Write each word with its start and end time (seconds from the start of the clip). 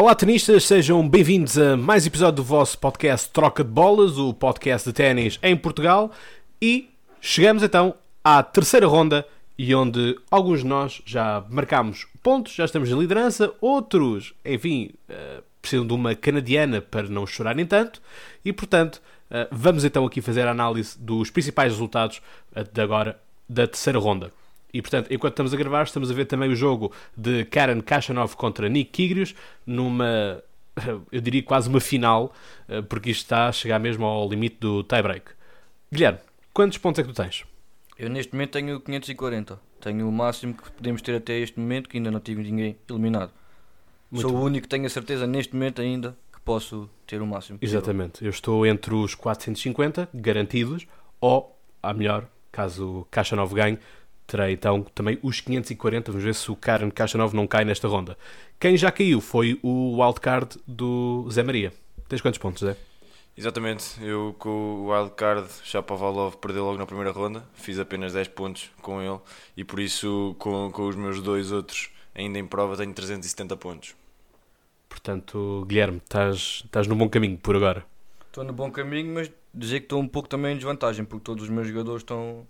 Olá 0.00 0.14
tenistas, 0.14 0.64
sejam 0.64 1.08
bem-vindos 1.08 1.58
a 1.58 1.76
mais 1.76 2.04
um 2.04 2.06
episódio 2.06 2.36
do 2.36 2.44
vosso 2.44 2.78
podcast 2.78 3.28
Troca 3.30 3.64
de 3.64 3.70
Bolas, 3.70 4.16
o 4.16 4.32
podcast 4.32 4.88
de 4.88 4.92
ténis 4.92 5.40
em 5.42 5.56
Portugal. 5.56 6.12
E 6.62 6.88
chegamos 7.20 7.64
então 7.64 7.92
à 8.22 8.40
terceira 8.40 8.86
ronda 8.86 9.26
e 9.58 9.74
onde 9.74 10.16
alguns 10.30 10.60
de 10.60 10.66
nós 10.66 11.02
já 11.04 11.44
marcámos 11.50 12.06
pontos, 12.22 12.54
já 12.54 12.64
estamos 12.64 12.88
na 12.88 12.96
liderança, 12.96 13.52
outros, 13.60 14.34
enfim, 14.44 14.92
uh, 15.10 15.42
precisam 15.60 15.84
de 15.84 15.92
uma 15.92 16.14
canadiana 16.14 16.80
para 16.80 17.08
não 17.08 17.26
chorarem 17.26 17.66
tanto 17.66 18.00
e, 18.44 18.52
portanto, 18.52 19.02
uh, 19.32 19.48
vamos 19.50 19.84
então 19.84 20.06
aqui 20.06 20.20
fazer 20.20 20.46
a 20.46 20.52
análise 20.52 20.96
dos 20.96 21.28
principais 21.28 21.72
resultados 21.72 22.22
uh, 22.54 22.62
de 22.72 22.80
agora 22.80 23.20
da 23.48 23.66
terceira 23.66 23.98
ronda. 23.98 24.30
E 24.72 24.82
portanto, 24.82 25.12
enquanto 25.12 25.32
estamos 25.32 25.54
a 25.54 25.56
gravar, 25.56 25.84
estamos 25.84 26.10
a 26.10 26.14
ver 26.14 26.26
também 26.26 26.50
o 26.50 26.56
jogo 26.56 26.92
de 27.16 27.44
Karen 27.46 27.80
Kachanov 27.80 28.36
contra 28.36 28.68
Nick 28.68 28.90
Kyrgios 28.90 29.34
numa, 29.66 30.42
eu 31.10 31.20
diria 31.20 31.42
quase 31.42 31.68
uma 31.68 31.80
final, 31.80 32.32
porque 32.88 33.10
isto 33.10 33.22
está 33.22 33.48
a 33.48 33.52
chegar 33.52 33.78
mesmo 33.78 34.04
ao 34.04 34.28
limite 34.28 34.56
do 34.60 34.82
tie-break. 34.84 35.32
Guilherme, 35.90 36.18
quantos 36.52 36.76
pontos 36.78 36.98
é 36.98 37.02
que 37.02 37.08
tu 37.08 37.14
tens? 37.14 37.44
Eu 37.98 38.08
neste 38.08 38.32
momento 38.32 38.50
tenho 38.50 38.80
540. 38.80 39.58
Tenho 39.80 40.08
o 40.08 40.12
máximo 40.12 40.54
que 40.54 40.70
podemos 40.70 41.02
ter 41.02 41.16
até 41.16 41.38
este 41.38 41.58
momento, 41.58 41.88
que 41.88 41.96
ainda 41.96 42.10
não 42.10 42.20
tive 42.20 42.42
ninguém 42.42 42.76
eliminado. 42.88 43.32
Muito 44.10 44.22
Sou 44.28 44.32
bom. 44.32 44.42
o 44.42 44.44
único 44.44 44.62
que 44.62 44.68
tenho 44.68 44.86
a 44.86 44.88
certeza 44.88 45.26
neste 45.26 45.54
momento 45.54 45.80
ainda 45.82 46.16
que 46.32 46.40
posso 46.40 46.88
ter 47.06 47.20
o 47.20 47.26
máximo. 47.26 47.58
Exatamente. 47.60 48.24
Eu 48.24 48.30
estou 48.30 48.64
entre 48.66 48.94
os 48.94 49.14
450 49.14 50.08
garantidos, 50.14 50.86
ou, 51.20 51.58
a 51.82 51.92
melhor, 51.92 52.26
caso 52.52 53.06
Caixa 53.10 53.34
9 53.34 53.54
ganhe, 53.54 53.78
terei 54.28 54.52
então 54.52 54.82
também 54.94 55.18
os 55.22 55.40
540. 55.40 56.12
Vamos 56.12 56.24
ver 56.24 56.34
se 56.34 56.52
o 56.52 56.54
Karen 56.54 56.90
Caixa 56.90 57.18
9 57.18 57.34
não 57.34 57.48
cai 57.48 57.64
nesta 57.64 57.88
ronda. 57.88 58.16
Quem 58.60 58.76
já 58.76 58.92
caiu 58.92 59.20
foi 59.20 59.58
o 59.62 60.00
wildcard 60.00 60.56
do 60.66 61.26
Zé 61.30 61.42
Maria. 61.42 61.72
Tens 62.08 62.20
quantos 62.20 62.38
pontos, 62.38 62.62
Zé? 62.62 62.76
Exatamente, 63.36 64.02
eu 64.02 64.34
com 64.38 64.48
o 64.50 64.90
wildcard 64.90 65.48
Shapovalov 65.62 66.36
perdeu 66.36 66.64
logo 66.64 66.76
na 66.76 66.84
primeira 66.84 67.12
ronda, 67.12 67.44
fiz 67.54 67.78
apenas 67.78 68.12
10 68.12 68.28
pontos 68.28 68.68
com 68.82 69.00
ele 69.00 69.20
e 69.56 69.62
por 69.62 69.78
isso 69.78 70.34
com, 70.40 70.72
com 70.72 70.88
os 70.88 70.96
meus 70.96 71.22
dois 71.22 71.52
outros 71.52 71.88
ainda 72.12 72.36
em 72.38 72.44
prova 72.44 72.76
tenho 72.76 72.92
370 72.92 73.56
pontos. 73.56 73.94
Portanto, 74.88 75.64
Guilherme, 75.68 75.98
estás, 75.98 76.62
estás 76.64 76.88
no 76.88 76.96
bom 76.96 77.08
caminho 77.08 77.38
por 77.38 77.54
agora. 77.54 77.84
Estou 78.26 78.42
no 78.42 78.52
bom 78.52 78.72
caminho, 78.72 79.14
mas 79.14 79.30
dizer 79.54 79.80
que 79.80 79.86
estou 79.86 80.00
um 80.00 80.08
pouco 80.08 80.28
também 80.28 80.54
em 80.54 80.56
desvantagem, 80.56 81.04
porque 81.04 81.24
todos 81.24 81.44
os 81.44 81.50
meus 81.50 81.68
jogadores 81.68 82.02
estão 82.02 82.44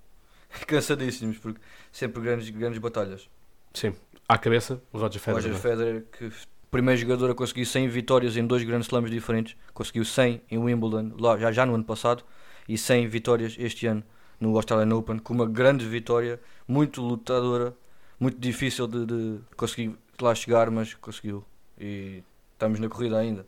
cansadíssimos, 0.67 1.39
porque 1.39 1.61
sempre 1.93 2.23
grandes, 2.23 2.49
grandes 2.51 2.79
batalhas. 2.79 3.29
Sim, 3.75 3.95
à 4.29 4.39
cabeça, 4.39 4.83
Roger 4.93 5.21
Federer. 5.21 5.53
Roger 5.53 5.57
é? 5.57 5.61
Federer, 5.61 6.05
que 6.11 6.31
primeiro 6.71 7.01
jogador 7.01 7.31
a 7.31 7.35
conseguir 7.35 7.67
100 7.67 7.89
vitórias 7.89 8.37
em 8.37 8.47
dois 8.47 8.63
grandes 8.63 8.87
slams 8.87 9.11
diferentes. 9.11 9.57
Conseguiu 9.73 10.05
100 10.05 10.43
em 10.51 10.59
Wimbledon, 10.59 11.13
lá, 11.19 11.39
já, 11.39 11.53
já 11.53 11.67
no 11.67 11.75
ano 11.75 11.85
passado, 11.85 12.25
e 12.69 12.77
100 12.77 13.09
vitórias 13.09 13.57
este 13.59 13.87
ano 13.87 14.03
no 14.41 14.55
Australian 14.57 14.95
Open, 14.95 15.19
com 15.19 15.35
uma 15.35 15.47
grande 15.47 15.85
vitória, 15.87 16.41
muito 16.67 17.03
lutadora, 17.03 17.75
muito 18.21 18.39
difícil 18.39 18.87
de, 18.87 19.07
de 19.07 19.41
conseguir 19.57 19.97
lá 20.21 20.35
chegar, 20.35 20.71
mas 20.71 20.95
conseguiu. 20.95 21.45
E 21.81 22.23
estamos 22.53 22.79
na 22.79 22.89
corrida 22.89 23.19
ainda. 23.19 23.47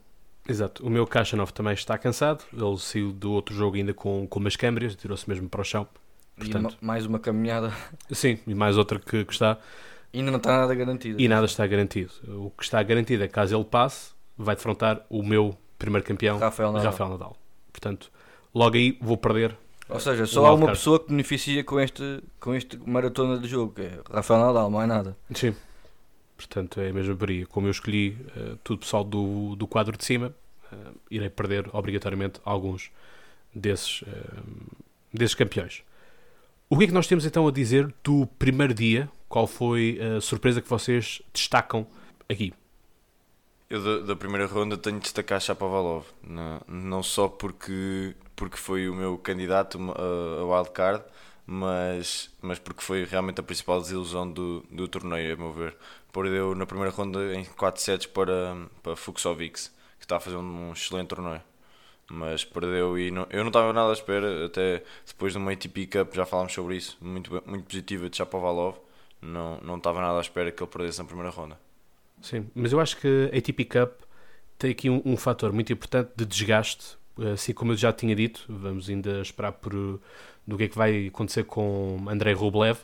Exato. 0.48 0.84
O 0.84 0.90
meu 0.90 1.06
Kachanov 1.06 1.52
também 1.52 1.74
está 1.74 1.96
cansado. 1.98 2.44
Ele 2.52 2.78
saiu 2.78 3.12
do 3.12 3.32
outro 3.32 3.54
jogo 3.54 3.76
ainda 3.76 3.94
com, 3.94 4.26
com 4.26 4.40
umas 4.40 4.56
câmeras, 4.56 4.96
tirou-se 4.96 5.28
mesmo 5.28 5.48
para 5.48 5.60
o 5.60 5.64
chão. 5.64 5.86
Portanto, 6.40 6.76
e 6.80 6.84
mais 6.84 7.06
uma 7.06 7.18
caminhada. 7.18 7.72
Sim, 8.10 8.38
e 8.46 8.54
mais 8.54 8.76
outra 8.76 8.98
que, 8.98 9.24
que 9.24 9.32
está. 9.32 9.58
Ainda 10.12 10.30
não 10.30 10.38
está 10.38 10.56
nada 10.56 10.74
garantido. 10.74 11.20
E 11.20 11.28
nada 11.28 11.46
está 11.46 11.66
garantido. 11.66 12.10
O 12.26 12.50
que 12.50 12.64
está 12.64 12.82
garantido 12.82 13.22
é 13.22 13.28
que 13.28 13.34
caso 13.34 13.54
ele 13.54 13.64
passe, 13.64 14.12
vai 14.36 14.56
defrontar 14.56 15.04
o 15.08 15.22
meu 15.22 15.56
primeiro 15.78 16.06
campeão, 16.06 16.38
Rafael 16.38 16.72
Nadal. 16.72 16.90
Rafael 16.90 17.10
Nadal. 17.10 17.36
Portanto, 17.72 18.10
logo 18.54 18.76
aí 18.76 18.98
vou 19.00 19.16
perder. 19.16 19.56
Ou 19.88 20.00
seja, 20.00 20.24
só 20.26 20.46
há 20.46 20.54
uma 20.54 20.68
pessoa 20.68 21.00
que 21.00 21.08
beneficia 21.08 21.64
com 21.64 21.80
este, 21.80 22.22
com 22.38 22.54
este 22.54 22.78
maratona 22.86 23.38
de 23.38 23.48
jogo, 23.48 23.74
que 23.74 23.82
é 23.82 24.00
Rafael 24.10 24.40
Nadal, 24.40 24.70
mais 24.70 24.88
nada. 24.88 25.16
Sim. 25.34 25.54
Portanto, 26.36 26.80
é 26.80 26.88
a 26.88 26.92
mesma 26.92 27.14
varia. 27.14 27.46
Como 27.46 27.66
eu 27.66 27.70
escolhi 27.70 28.16
uh, 28.36 28.56
tudo 28.64 28.80
pessoal 28.80 29.04
do, 29.04 29.54
do 29.56 29.66
quadro 29.66 29.96
de 29.96 30.04
cima, 30.04 30.34
uh, 30.72 30.94
irei 31.10 31.28
perder 31.28 31.68
obrigatoriamente 31.72 32.40
alguns 32.44 32.90
desses, 33.54 34.02
uh, 34.02 34.06
desses 35.12 35.34
campeões. 35.34 35.82
O 36.72 36.78
que 36.78 36.84
é 36.84 36.86
que 36.86 36.92
nós 36.92 37.08
temos 37.08 37.26
então 37.26 37.48
a 37.48 37.50
dizer 37.50 37.92
do 38.04 38.28
primeiro 38.38 38.72
dia 38.72 39.10
qual 39.28 39.44
foi 39.48 39.98
a 40.00 40.20
surpresa 40.20 40.62
que 40.62 40.68
vocês 40.68 41.20
destacam 41.34 41.84
aqui? 42.28 42.54
Eu 43.68 43.82
da, 43.82 44.06
da 44.06 44.16
primeira 44.16 44.46
ronda 44.46 44.78
tenho 44.78 44.98
de 44.98 45.02
destacar 45.02 45.40
Chapovalov, 45.40 46.06
não, 46.22 46.60
não 46.68 47.02
só 47.02 47.26
porque, 47.26 48.14
porque 48.36 48.56
foi 48.56 48.88
o 48.88 48.94
meu 48.94 49.18
candidato 49.18 49.80
a, 49.80 50.44
wildcard, 50.44 51.02
mas, 51.44 52.30
mas 52.40 52.60
porque 52.60 52.82
foi 52.84 53.04
realmente 53.04 53.40
a 53.40 53.42
principal 53.42 53.80
desilusão 53.80 54.30
do, 54.30 54.64
do 54.70 54.86
torneio, 54.86 55.34
a 55.34 55.36
meu 55.36 55.52
ver. 55.52 55.76
Perdeu 56.12 56.54
na 56.54 56.66
primeira 56.66 56.92
ronda 56.92 57.34
em 57.34 57.44
4 57.44 57.82
sets 57.82 58.06
para, 58.06 58.56
para 58.80 58.94
Fuxovics, 58.94 59.74
que 59.98 60.04
está 60.04 60.18
a 60.18 60.20
fazer 60.20 60.36
um 60.36 60.72
excelente 60.72 61.08
torneio 61.08 61.42
mas 62.10 62.44
perdeu 62.44 62.98
e 62.98 63.10
não, 63.10 63.26
eu 63.30 63.40
não 63.40 63.48
estava 63.48 63.72
nada 63.72 63.90
à 63.90 63.92
espera, 63.92 64.46
até 64.46 64.82
depois 65.06 65.32
de 65.32 65.38
uma 65.38 65.52
ATP 65.52 65.86
Cup 65.86 66.14
já 66.14 66.26
falámos 66.26 66.52
sobre 66.52 66.76
isso, 66.76 66.98
muito, 67.00 67.30
muito 67.46 67.64
positiva 67.64 68.10
de 68.10 68.16
Chapovalov, 68.16 68.76
não, 69.22 69.58
não 69.62 69.76
estava 69.76 70.00
nada 70.00 70.18
à 70.18 70.20
espera 70.20 70.50
que 70.50 70.62
ele 70.62 70.70
perdesse 70.70 70.98
na 70.98 71.04
primeira 71.04 71.30
ronda. 71.30 71.58
Sim, 72.20 72.50
mas 72.54 72.72
eu 72.72 72.80
acho 72.80 72.96
que 72.96 73.30
a 73.32 73.38
ATP 73.38 73.64
Cup 73.64 73.92
tem 74.58 74.72
aqui 74.72 74.90
um, 74.90 75.00
um 75.04 75.16
fator 75.16 75.52
muito 75.52 75.72
importante 75.72 76.10
de 76.16 76.26
desgaste, 76.26 76.98
assim 77.32 77.52
como 77.52 77.72
eu 77.72 77.76
já 77.76 77.92
tinha 77.92 78.14
dito, 78.14 78.44
vamos 78.48 78.90
ainda 78.90 79.20
esperar 79.20 79.52
por 79.52 80.00
do 80.46 80.56
que 80.56 80.64
é 80.64 80.68
que 80.68 80.76
vai 80.76 81.06
acontecer 81.06 81.44
com 81.44 82.04
Andrei 82.08 82.34
Rublev, 82.34 82.78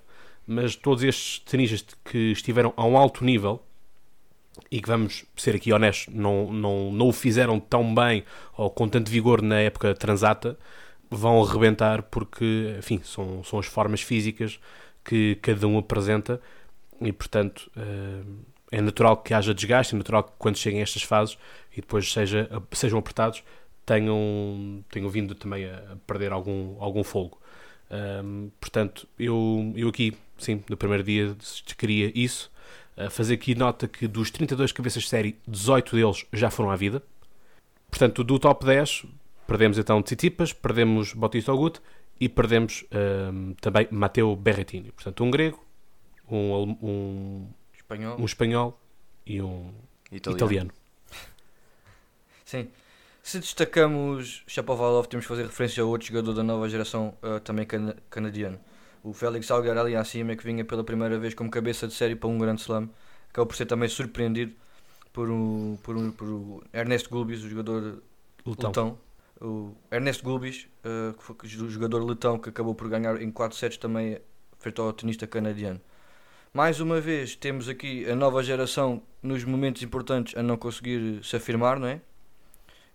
mas 0.47 0.77
todos 0.77 1.03
estes 1.03 1.41
tenistas 1.41 1.85
que 2.05 2.31
estiveram 2.31 2.73
a 2.77 2.85
um 2.85 2.97
alto 2.97 3.25
nível 3.25 3.61
e 4.71 4.81
que 4.81 4.89
vamos 4.89 5.25
ser 5.37 5.55
aqui 5.55 5.72
honestos, 5.72 6.12
não, 6.15 6.53
não, 6.53 6.93
não 6.93 7.09
o 7.09 7.12
fizeram 7.12 7.61
tão 7.61 7.94
bem 7.94 8.25
ou 8.56 8.71
com 8.71 8.89
tanto 8.89 9.11
vigor 9.11 9.43
na 9.43 9.61
época 9.61 9.94
transata, 9.94 10.59
vão 11.11 11.43
arrebentar 11.43 12.03
porque, 12.03 12.75
enfim, 12.78 13.00
são, 13.05 13.43
são 13.45 13.59
as 13.59 13.66
formas 13.66 14.00
físicas 14.00 14.59
que 15.05 15.37
cada 15.37 15.66
um 15.66 15.78
apresenta 15.78 16.41
e, 17.00 17.12
portanto, 17.12 17.71
eh, 17.77 18.22
é 18.72 18.81
natural 18.81 19.16
que 19.19 19.33
haja 19.33 19.55
desgaste, 19.55 19.95
é 19.95 19.99
natural 19.99 20.25
que 20.25 20.33
quando 20.39 20.56
cheguem 20.56 20.81
a 20.81 20.83
estas 20.83 21.03
fases 21.03 21.39
e 21.72 21.81
depois 21.81 22.11
seja, 22.12 22.49
sejam 22.72 22.99
apertados, 22.99 23.43
tenham, 23.84 24.84
tenham 24.91 25.09
vindo 25.09 25.34
também 25.34 25.66
a 25.66 25.97
perder 26.06 26.33
algum, 26.33 26.77
algum 26.81 27.05
fogo. 27.05 27.39
Um, 27.91 28.50
portanto, 28.61 29.06
eu, 29.19 29.72
eu 29.77 29.89
aqui, 29.89 30.12
sim, 30.39 30.62
no 30.69 30.77
primeiro 30.77 31.05
dia 31.05 31.37
queria 31.78 32.11
isso. 32.15 32.50
Fazer 33.11 33.34
aqui 33.34 33.55
nota 33.55 33.87
que 33.87 34.09
dos 34.09 34.31
32 34.31 34.73
cabeças 34.73 35.03
de 35.03 35.09
série, 35.09 35.39
18 35.47 35.97
deles 35.97 36.27
já 36.33 36.51
foram 36.51 36.71
à 36.71 36.77
vida. 36.77 37.03
Portanto, 37.91 38.25
do 38.25 38.39
top 38.39 38.65
10, 38.65 39.05
perdemos 39.47 39.79
então 39.79 40.03
Tsitsipas, 40.03 40.53
perdemos 40.53 41.12
Bautista 41.12 41.53
Agut 41.53 41.81
e 42.21 42.29
perdemos 42.29 42.84
um, 43.33 43.55
também 43.61 43.87
Matteo 43.91 44.34
Berrettini. 44.34 44.91
Portanto, 44.93 45.25
um 45.25 45.31
grego, 45.31 45.62
um, 46.31 46.77
um, 46.83 47.49
espanhol. 47.75 48.19
um 48.19 48.25
espanhol 48.25 48.81
e 49.27 49.43
um 49.43 49.72
italiano. 50.10 50.37
italiano. 50.37 50.71
Sim. 52.45 52.69
Se 53.22 53.41
destacamos 53.41 54.45
Chapovalov, 54.47 55.09
temos 55.09 55.27
que 55.27 55.28
fazer 55.28 55.47
referência 55.47 55.83
a 55.83 55.87
outro 55.87 56.07
jogador 56.07 56.33
da 56.33 56.43
nova 56.45 56.69
geração, 56.69 57.13
uh, 57.22 57.41
também 57.41 57.66
can 57.66 57.95
canadiano. 58.09 58.59
O 59.07 59.13
Félix 59.13 59.49
Algarali 59.53 59.95
acima, 59.95 60.35
que 60.35 60.43
vinha 60.43 60.65
pela 60.65 60.83
primeira 60.83 61.17
vez 61.17 61.33
como 61.33 61.49
cabeça 61.49 61.87
de 61.87 61.95
série 61.95 62.17
para 62.17 62.29
um 62.29 62.37
grande 62.37 62.63
slam. 62.63 62.91
Acabou 63.31 63.47
por 63.47 63.55
ser 63.55 63.67
também 63.67 63.89
surpreendido 63.89 64.53
por, 65.13 65.31
um, 65.31 65.79
por, 65.81 65.97
um, 65.97 66.11
por 66.11 66.27
um 66.27 66.61
Ernesto 66.73 67.09
Gulbis, 67.09 67.45
o 67.45 67.49
jogador 67.49 68.03
Lutão. 68.45 68.69
Lutão 68.69 68.99
o 69.41 69.77
Ernesto 69.93 70.25
Gulbis, 70.25 70.67
uh, 70.85 71.13
que 71.13 71.23
foi 71.23 71.37
o 71.45 71.71
jogador 71.71 72.03
letão 72.05 72.37
que 72.37 72.49
acabou 72.49 72.75
por 72.75 72.89
ganhar 72.89 73.21
em 73.23 73.31
4 73.31 73.57
sets 73.57 73.79
também 73.79 74.19
frente 74.59 74.81
ao 74.81 74.93
tenista 74.93 75.25
canadiano. 75.25 75.81
Mais 76.53 76.81
uma 76.81 77.01
vez 77.01 77.37
temos 77.37 77.69
aqui 77.69 78.11
a 78.11 78.17
nova 78.17 78.43
geração 78.43 79.01
nos 79.23 79.45
momentos 79.45 79.83
importantes 79.83 80.37
a 80.37 80.43
não 80.43 80.57
conseguir 80.57 81.23
se 81.23 81.37
afirmar, 81.37 81.79
não 81.79 81.87
é? 81.87 82.01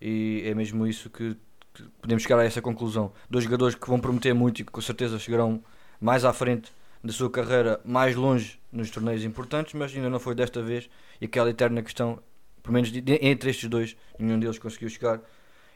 E 0.02 0.42
é 0.46 0.54
mesmo 0.54 0.86
isso 0.86 1.10
que, 1.10 1.38
que 1.74 1.84
podemos 2.02 2.24
chegar 2.24 2.40
a 2.40 2.44
essa 2.44 2.62
conclusão. 2.62 3.14
Dois 3.30 3.46
jogadores 3.46 3.76
que 3.76 3.88
vão 3.88 4.00
prometer 4.00 4.34
muito 4.34 4.62
e 4.62 4.66
que 4.66 4.72
com 4.72 4.82
certeza 4.82 5.18
chegarão 5.18 5.64
mais 6.02 6.26
à 6.26 6.34
frente 6.34 6.72
da 7.04 7.14
sua 7.14 7.30
carreira, 7.30 7.80
mais 7.86 8.16
longe 8.16 8.60
nos 8.72 8.90
torneios 8.90 9.24
importantes, 9.24 9.74
mas 9.74 9.96
ainda 9.96 10.10
não 10.10 10.20
foi 10.20 10.36
desta 10.36 10.62
vez. 10.62 10.90
E 11.20 11.26
aquela 11.26 11.50
eterna 11.50 11.82
questão, 11.82 12.20
pelo 12.64 12.74
menos 12.74 12.92
entre 13.22 13.50
estes 13.50 13.70
dois, 13.70 13.96
nenhum 14.18 14.40
deles 14.40 14.58
conseguiu 14.58 14.90
chegar 14.90 15.22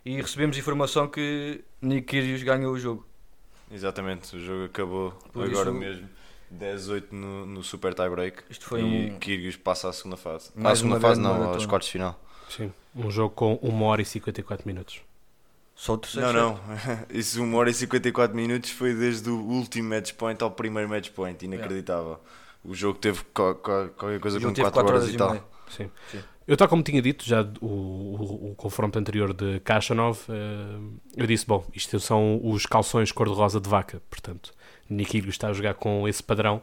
e 0.03 0.21
recebemos 0.21 0.57
informação 0.57 1.07
que 1.07 1.63
Nick 1.81 2.07
Kyrgios 2.07 2.43
ganhou 2.43 2.73
o 2.73 2.79
jogo. 2.79 3.05
Exatamente, 3.71 4.35
o 4.35 4.39
jogo 4.39 4.65
acabou 4.65 5.11
Por 5.33 5.45
agora 5.45 5.69
isso, 5.69 5.79
mesmo. 5.79 6.09
10-8 6.53 7.11
no, 7.11 7.45
no 7.47 7.63
Super 7.63 7.95
Tiebreak 7.95 8.43
Isto 8.49 8.65
foi 8.65 8.81
e 8.81 9.11
um... 9.11 9.19
Kyrgios 9.19 9.57
passa 9.57 9.89
à 9.89 9.93
segunda 9.93 10.15
fase. 10.15 10.51
Mais 10.55 10.79
à 10.79 10.81
segunda 10.81 10.99
fase 10.99 11.19
não, 11.19 11.43
aos 11.43 11.65
quartos 11.65 11.87
de 11.87 11.93
final. 11.93 12.19
Sim, 12.49 12.71
um 12.95 13.09
jogo 13.09 13.33
com 13.33 13.59
1 13.61 13.81
hora 13.83 14.01
e 14.01 14.05
54 14.05 14.67
minutos. 14.67 15.01
Só 15.75 15.93
o 15.93 15.97
terceiro 15.97 16.31
Não, 16.31 16.57
set. 16.57 16.87
não. 16.87 17.19
Isso 17.19 17.43
1 17.43 17.53
hora 17.53 17.69
e 17.69 17.73
54 17.73 18.35
minutos 18.35 18.69
foi 18.71 18.93
desde 18.93 19.29
o 19.29 19.37
último 19.37 19.89
match 19.89 20.13
point 20.13 20.41
ao 20.41 20.49
primeiro 20.51 20.89
match 20.89 21.09
point. 21.11 21.43
Inacreditável. 21.43 22.19
O 22.63 22.73
jogo 22.73 22.97
teve 22.97 23.21
qualquer 23.33 23.89
coisa 24.19 24.37
O 24.37 24.41
jogo 24.41 24.47
com 24.47 24.53
teve 24.53 24.71
4 24.71 24.71
quatro 24.71 24.95
horas, 24.95 25.13
e 25.13 25.17
tal. 25.17 25.35
Sim. 25.69 25.91
Sim. 26.11 26.19
Eu, 26.47 26.55
tal 26.55 26.67
como 26.67 26.83
tinha 26.83 27.01
dito, 27.01 27.25
já 27.25 27.41
o, 27.59 27.65
o, 27.65 28.51
o 28.51 28.55
confronto 28.55 28.99
anterior 28.99 29.33
de 29.33 29.59
Kashanov, 29.61 30.19
eh, 30.29 30.77
eu 31.17 31.25
disse: 31.25 31.45
bom, 31.45 31.65
isto 31.73 31.99
são 31.99 32.39
os 32.43 32.65
calções 32.67 33.11
cor-de-rosa 33.11 33.59
de 33.59 33.67
vaca. 33.67 34.01
Portanto, 34.09 34.53
Nikilio 34.89 35.29
está 35.29 35.49
a 35.49 35.53
jogar 35.53 35.73
com 35.73 36.07
esse 36.07 36.21
padrão 36.21 36.61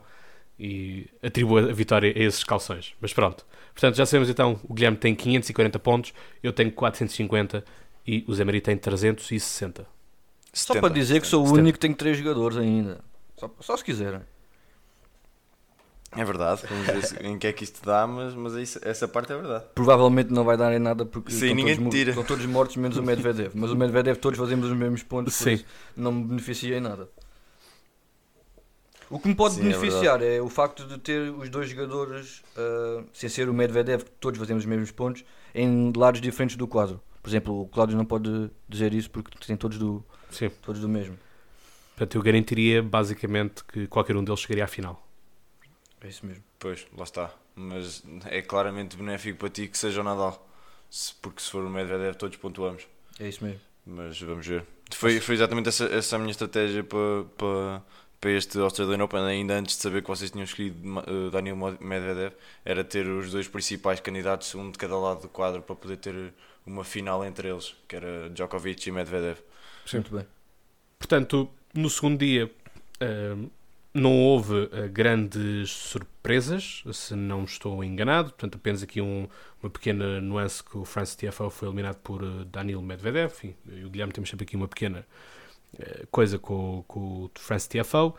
e 0.58 1.08
atribui 1.20 1.68
a 1.68 1.72
vitória 1.72 2.12
a 2.14 2.18
esses 2.18 2.44
calções. 2.44 2.94
Mas 3.00 3.12
pronto. 3.12 3.44
Portanto, 3.74 3.96
já 3.96 4.06
sabemos 4.06 4.30
então: 4.30 4.58
o 4.62 4.72
Guilherme 4.72 4.96
tem 4.96 5.14
540 5.16 5.78
pontos, 5.80 6.14
eu 6.42 6.52
tenho 6.52 6.70
450 6.70 7.64
e 8.06 8.24
o 8.28 8.34
Zé 8.34 8.44
Maria 8.44 8.60
tem 8.60 8.76
360. 8.76 9.86
Só 10.52 10.74
70. 10.74 10.80
para 10.80 10.94
dizer 10.94 11.20
que 11.20 11.26
sou 11.26 11.42
o 11.42 11.46
70. 11.46 11.60
único 11.62 11.78
que 11.78 11.80
tem 11.86 11.94
três 11.94 12.18
jogadores 12.18 12.56
ainda. 12.58 13.00
Só, 13.36 13.50
só 13.60 13.76
se 13.76 13.84
quiserem. 13.84 14.20
É 16.14 16.22
verdade, 16.26 16.62
vamos 16.68 16.86
ver 16.86 17.04
se- 17.06 17.16
em 17.26 17.38
que 17.38 17.46
é 17.46 17.52
que 17.54 17.64
isto 17.64 17.82
dá, 17.86 18.06
mas, 18.06 18.34
mas 18.34 18.54
é 18.54 18.60
isso- 18.60 18.78
essa 18.82 19.08
parte 19.08 19.32
é 19.32 19.36
verdade. 19.36 19.64
Provavelmente 19.74 20.30
não 20.30 20.44
vai 20.44 20.58
dar 20.58 20.70
em 20.74 20.78
nada 20.78 21.06
porque 21.06 21.32
Sim, 21.32 21.46
estão, 21.46 21.54
ninguém 21.56 21.76
todos, 21.76 21.90
tira. 21.90 22.10
estão 22.10 22.24
todos 22.24 22.44
mortos, 22.44 22.76
menos 22.76 22.98
o 22.98 23.02
Medvedev. 23.02 23.52
Mas 23.54 23.70
o 23.70 23.76
Medvedev 23.76 24.16
todos 24.18 24.38
fazemos 24.38 24.70
os 24.70 24.76
mesmos 24.76 25.02
pontos, 25.02 25.34
Sim. 25.34 25.64
não 25.96 26.12
me 26.12 26.24
beneficia 26.24 26.76
em 26.76 26.80
nada. 26.80 27.08
O 29.08 29.18
que 29.18 29.26
me 29.28 29.34
pode 29.34 29.54
Sim, 29.54 29.60
é 29.60 29.64
beneficiar 29.64 30.22
é, 30.22 30.40
o 30.40 30.48
facto 30.50 30.86
de 30.86 30.98
ter 30.98 31.30
os 31.30 31.48
dois 31.48 31.70
jogadores, 31.70 32.42
ah, 32.58 33.02
sem 33.14 33.28
ser 33.30 33.48
o 33.48 33.54
Medvedev, 33.54 34.02
que 34.04 34.10
todos 34.12 34.38
fazemos 34.38 34.64
os 34.64 34.68
mesmos 34.68 34.90
pontos, 34.90 35.24
em 35.54 35.92
lados 35.96 36.20
diferentes 36.20 36.56
do 36.56 36.66
quadro. 36.68 37.00
Por 37.22 37.28
exemplo, 37.30 37.62
o 37.62 37.68
Cláudio 37.68 37.96
não 37.96 38.04
pode 38.04 38.50
dizer 38.68 38.92
isso 38.92 39.10
porque 39.10 39.30
tem 39.46 39.56
todos 39.56 39.78
do, 39.78 40.04
Sim. 40.30 40.50
todos 40.62 40.80
do 40.80 40.88
mesmo. 40.88 41.18
Portanto, 41.96 42.16
eu 42.16 42.22
garantiria 42.22 42.82
basicamente 42.82 43.62
que 43.64 43.86
qualquer 43.86 44.16
um 44.16 44.24
deles 44.24 44.40
chegaria 44.40 44.64
à 44.64 44.66
final. 44.66 45.06
É 46.00 46.08
isso 46.08 46.26
mesmo. 46.26 46.42
Pois, 46.58 46.86
lá 46.96 47.04
está. 47.04 47.32
Mas 47.54 48.02
é 48.26 48.42
claramente 48.42 48.96
benéfico 48.96 49.38
para 49.38 49.50
ti 49.50 49.68
que 49.68 49.78
seja 49.78 50.00
o 50.00 50.04
Nadal. 50.04 50.48
Se- 50.90 51.14
porque 51.14 51.40
se 51.40 51.50
for 51.50 51.64
o 51.64 51.70
Medvedev, 51.70 52.16
todos 52.16 52.36
pontuamos. 52.38 52.86
É 53.20 53.28
isso 53.28 53.44
mesmo. 53.44 53.60
Mas 53.86 54.20
vamos 54.20 54.46
ver. 54.46 54.64
Foi, 54.92 55.20
foi 55.20 55.34
exatamente 55.36 55.68
essa, 55.68 55.84
essa 55.86 56.16
a 56.16 56.18
minha 56.18 56.30
estratégia 56.30 56.82
para, 56.82 57.24
para, 57.36 57.82
para 58.20 58.30
este 58.32 58.58
Australian 58.58 59.04
Open, 59.04 59.20
ainda 59.20 59.54
antes 59.58 59.76
de 59.76 59.82
saber 59.82 60.02
que 60.02 60.08
vocês 60.08 60.30
tinham 60.30 60.44
escolhido 60.44 60.76
eh, 61.00 61.30
Daniel 61.30 61.56
Medvedev, 61.56 62.34
era 62.64 62.82
ter 62.84 63.06
os 63.06 63.30
dois 63.30 63.46
principais 63.48 64.00
candidatos, 64.00 64.54
um 64.54 64.70
de 64.70 64.78
cada 64.78 64.96
lado 64.98 65.22
do 65.22 65.28
quadro, 65.28 65.62
para 65.62 65.74
poder 65.76 65.96
ter 65.98 66.32
uma 66.66 66.84
final 66.84 67.24
entre 67.24 67.48
eles, 67.48 67.74
que 67.88 67.96
era 67.96 68.28
Djokovic 68.30 68.88
e 68.88 68.92
Medvedev. 68.92 69.38
Muito 69.92 70.14
bem. 70.16 70.26
Portanto, 70.98 71.50
no 71.74 71.90
segundo 71.90 72.18
dia 72.18 72.50
ahm, 73.00 73.48
não 73.94 74.16
houve 74.18 74.68
ah, 74.72 74.86
grandes 74.86 75.70
surpresas, 75.70 76.82
se 76.92 77.14
não 77.14 77.44
estou 77.44 77.82
enganado. 77.82 78.30
Portanto, 78.30 78.56
apenas 78.56 78.82
aqui 78.82 79.00
um- 79.00 79.28
uma 79.62 79.68
pequena 79.70 80.20
nuance 80.20 80.62
que 80.62 80.78
o 80.78 80.84
Francis 80.84 81.16
TFO 81.16 81.50
foi 81.50 81.68
eliminado 81.68 81.96
por 81.96 82.22
ah, 82.24 82.44
Daniel 82.46 82.80
Medvedev. 82.82 83.32
Enfim, 83.32 83.54
eu 83.68 83.78
e 83.78 83.84
o 83.84 83.90
Guilherme 83.90 84.12
temos 84.12 84.30
sempre 84.30 84.44
aqui 84.44 84.56
uma 84.56 84.68
pequena 84.68 85.06
coisa 86.10 86.38
com, 86.38 86.78
o- 86.78 86.82
com 86.84 87.00
o 87.24 87.30
Francis 87.34 87.66
TFO. 87.66 88.14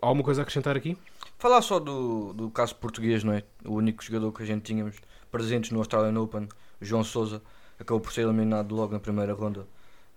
Alguma 0.00 0.24
coisa 0.24 0.40
a 0.40 0.42
acrescentar 0.42 0.76
aqui? 0.76 0.96
Falar 1.38 1.62
só 1.62 1.78
do, 1.78 2.32
do 2.32 2.50
caso 2.50 2.74
português, 2.76 3.22
não 3.22 3.32
é? 3.32 3.42
O 3.64 3.74
único 3.74 4.02
jogador 4.02 4.32
que 4.32 4.42
a 4.42 4.46
gente 4.46 4.62
tínhamos 4.62 4.96
presentes 5.30 5.70
no 5.70 5.78
Australian 5.78 6.18
Open, 6.20 6.48
João 6.84 7.04
Souza, 7.04 7.42
acabou 7.78 8.00
por 8.00 8.12
ser 8.12 8.22
eliminado 8.22 8.74
logo 8.74 8.92
na 8.92 9.00
primeira 9.00 9.32
ronda. 9.32 9.66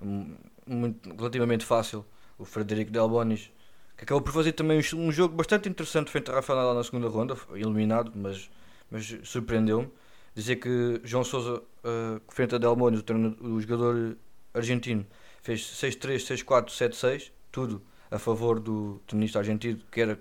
Hum, 0.02 0.36
Muito, 0.66 1.16
relativamente 1.16 1.66
fácil. 1.66 2.06
O 2.38 2.46
Frederico 2.46 2.92
Delbonis, 2.92 3.52
que 3.96 4.04
acabou 4.04 4.22
por 4.22 4.34
fazer 4.34 4.52
também 4.54 4.82
um, 4.94 5.12
jogo 5.12 5.36
bastante 5.36 5.70
interessante 5.70 6.12
frente 6.12 6.30
a 6.30 6.36
Rafael 6.36 6.60
Nadal 6.60 6.76
na 6.76 6.84
segunda 6.84 7.08
ronda, 7.08 7.38
eliminado, 7.54 8.12
mas, 8.16 8.50
mas 8.92 9.18
surpreendeu-me. 9.24 9.90
Dizer 10.34 10.58
que 10.58 11.00
João 11.04 11.24
Souza, 11.24 11.62
uh, 11.62 12.22
frente 12.28 12.56
a 12.56 12.58
Delbonis, 12.58 13.02
o, 13.02 13.46
o 13.46 13.62
jogador 13.62 14.18
argentino, 14.54 15.06
fez 15.42 15.62
6-3, 15.62 16.44
6-4, 16.44 16.70
7-6, 16.70 17.32
tudo 17.52 17.82
a 18.12 18.20
favor 18.20 18.60
do 18.60 19.02
tenista 19.08 19.40
argentino, 19.40 19.80
que 19.92 20.02
era 20.02 20.20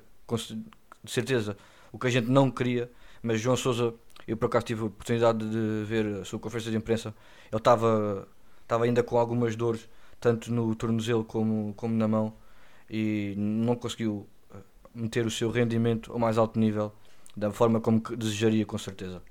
de 1.02 1.10
certeza 1.10 1.56
o 1.92 1.98
que 1.98 2.06
a 2.06 2.10
gente 2.10 2.28
não 2.28 2.50
queria, 2.50 2.90
mas 3.22 3.40
João 3.40 3.56
Souza, 3.56 3.94
eu 4.26 4.36
por 4.36 4.46
acaso 4.46 4.66
tive 4.66 4.82
a 4.82 4.84
oportunidade 4.86 5.38
de 5.48 5.84
ver 5.84 6.06
a 6.20 6.24
sua 6.24 6.38
conferência 6.38 6.70
de 6.70 6.76
imprensa, 6.76 7.14
ele 7.50 7.58
estava 7.58 8.26
estava 8.64 8.84
ainda 8.84 9.02
com 9.02 9.18
algumas 9.18 9.54
dores, 9.56 9.88
tanto 10.20 10.52
no 10.52 10.74
tornozelo 10.74 11.24
como, 11.24 11.74
como 11.74 11.94
na 11.94 12.08
mão, 12.08 12.34
e 12.90 13.34
não 13.36 13.76
conseguiu 13.76 14.26
eh, 14.52 14.56
meter 14.94 15.26
o 15.26 15.30
seu 15.30 15.50
rendimento 15.50 16.12
ao 16.12 16.18
mais 16.18 16.38
alto 16.38 16.58
nível, 16.58 16.92
da 17.36 17.50
forma 17.50 17.80
como 17.80 18.00
desejaria, 18.00 18.64
com 18.64 18.78
certeza. 18.78 19.22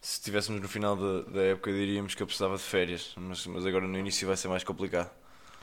Se 0.00 0.18
estivéssemos 0.18 0.60
no 0.60 0.68
final 0.68 0.96
da, 0.96 1.22
da 1.22 1.42
época, 1.42 1.72
diríamos 1.72 2.14
que 2.14 2.22
eu 2.22 2.26
precisava 2.26 2.56
de 2.56 2.62
férias, 2.62 3.12
mas, 3.16 3.46
mas 3.46 3.66
agora 3.66 3.86
no 3.86 3.98
início 3.98 4.26
vai 4.26 4.36
ser 4.36 4.48
mais 4.48 4.64
complicado. 4.64 5.10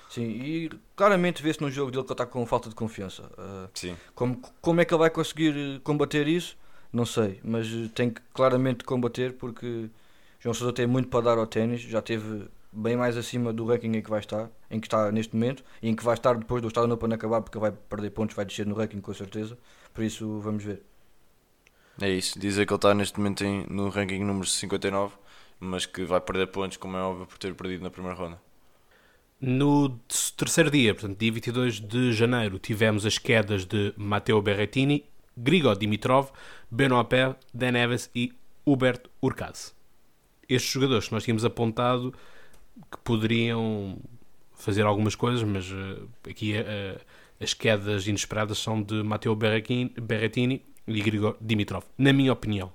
Sim, 0.09 0.23
e 0.23 0.69
claramente 0.95 1.41
vê-se 1.41 1.61
no 1.61 1.69
jogo 1.69 1.91
dele 1.91 2.03
que 2.03 2.09
ele 2.09 2.13
está 2.13 2.25
com 2.25 2.45
falta 2.45 2.67
de 2.67 2.75
confiança. 2.75 3.31
Eh, 3.37 3.69
Sim. 3.73 3.97
Como, 4.15 4.41
como 4.59 4.81
é 4.81 4.85
que 4.85 4.93
ele 4.93 4.99
vai 4.99 5.09
conseguir 5.09 5.55
eh, 5.55 5.79
combater 5.83 6.27
isso? 6.27 6.57
Não 6.91 7.05
sei, 7.05 7.39
mas 7.43 7.67
eh, 7.67 7.89
tem 7.93 8.09
que 8.09 8.21
claramente 8.33 8.83
combater 8.83 9.33
porque 9.33 9.89
João 10.39 10.53
Sousa 10.53 10.73
tem 10.73 10.87
muito 10.87 11.09
para 11.09 11.25
dar 11.25 11.37
ao 11.37 11.45
ténis, 11.47 11.81
já 11.81 12.01
teve 12.01 12.47
bem 12.71 12.95
mais 12.97 13.15
acima 13.17 13.53
do 13.53 13.65
ranking 13.65 13.95
em 13.95 14.01
que 14.01 14.09
vai 14.09 14.19
estar, 14.19 14.49
em 14.71 14.79
que 14.79 14.87
está 14.87 15.11
neste 15.11 15.35
momento, 15.35 15.63
e 15.81 15.89
em 15.89 15.95
que 15.95 16.03
vai 16.03 16.15
estar 16.15 16.35
depois 16.37 16.61
do 16.61 16.67
Estado 16.67 16.91
Open 16.93 17.13
acabar 17.13 17.41
porque 17.41 17.59
vai 17.59 17.71
perder 17.71 18.09
pontos, 18.11 18.35
vai 18.35 18.45
descer 18.45 18.65
no 18.65 18.75
ranking 18.75 19.01
com 19.01 19.13
certeza. 19.13 19.57
Por 19.93 20.03
isso 20.03 20.39
vamos 20.39 20.63
ver. 20.63 20.81
É 22.01 22.09
isso. 22.09 22.39
Dizer 22.39 22.65
que 22.65 22.73
ele 22.73 22.77
está 22.77 22.93
neste 22.95 23.17
momento 23.19 23.43
em- 23.45 23.65
no 23.69 23.89
ranking 23.89 24.23
número 24.23 24.47
59, 24.47 25.15
mas 25.59 25.85
que 25.85 26.03
vai 26.03 26.19
perder 26.19 26.47
pontos, 26.47 26.77
como 26.77 26.97
é 26.97 27.01
óbvio, 27.01 27.27
por 27.27 27.37
ter 27.37 27.53
perdido 27.55 27.83
na 27.83 27.91
primeira 27.91 28.17
ronda. 28.17 28.41
No 29.41 29.97
terceiro 30.35 30.69
dia, 30.69 30.93
portanto, 30.93 31.17
dia 31.17 31.31
22 31.31 31.79
de 31.79 32.11
janeiro, 32.11 32.59
tivemos 32.59 33.05
as 33.05 33.17
quedas 33.17 33.65
de 33.65 33.93
Matteo 33.95 34.41
Berrettini, 34.41 35.05
Grigor 35.39 35.77
Dimitrov, 35.77 36.31
Benoit 36.69 37.07
Paire, 37.07 37.35
Dan 37.53 37.71
Neves 37.71 38.09
e 38.13 38.33
Hubert 38.65 39.03
Urkaz. 39.21 39.73
Estes 40.47 40.71
jogadores 40.71 41.07
que 41.07 41.13
nós 41.13 41.23
tínhamos 41.23 41.45
apontado 41.45 42.13
que 42.91 42.97
poderiam 43.03 43.97
fazer 44.53 44.83
algumas 44.83 45.15
coisas, 45.15 45.43
mas 45.43 45.71
eh, 45.71 46.29
aqui 46.29 46.53
eh, 46.55 46.99
as 47.39 47.53
quedas 47.53 48.07
inesperadas 48.07 48.57
são 48.57 48.81
de 48.81 49.01
Matteo 49.03 49.35
Berrettini, 49.35 50.63
e 50.87 51.01
Grigor 51.01 51.37
Dimitrov, 51.39 51.83
na 51.97 52.11
minha 52.11 52.33
opinião. 52.33 52.71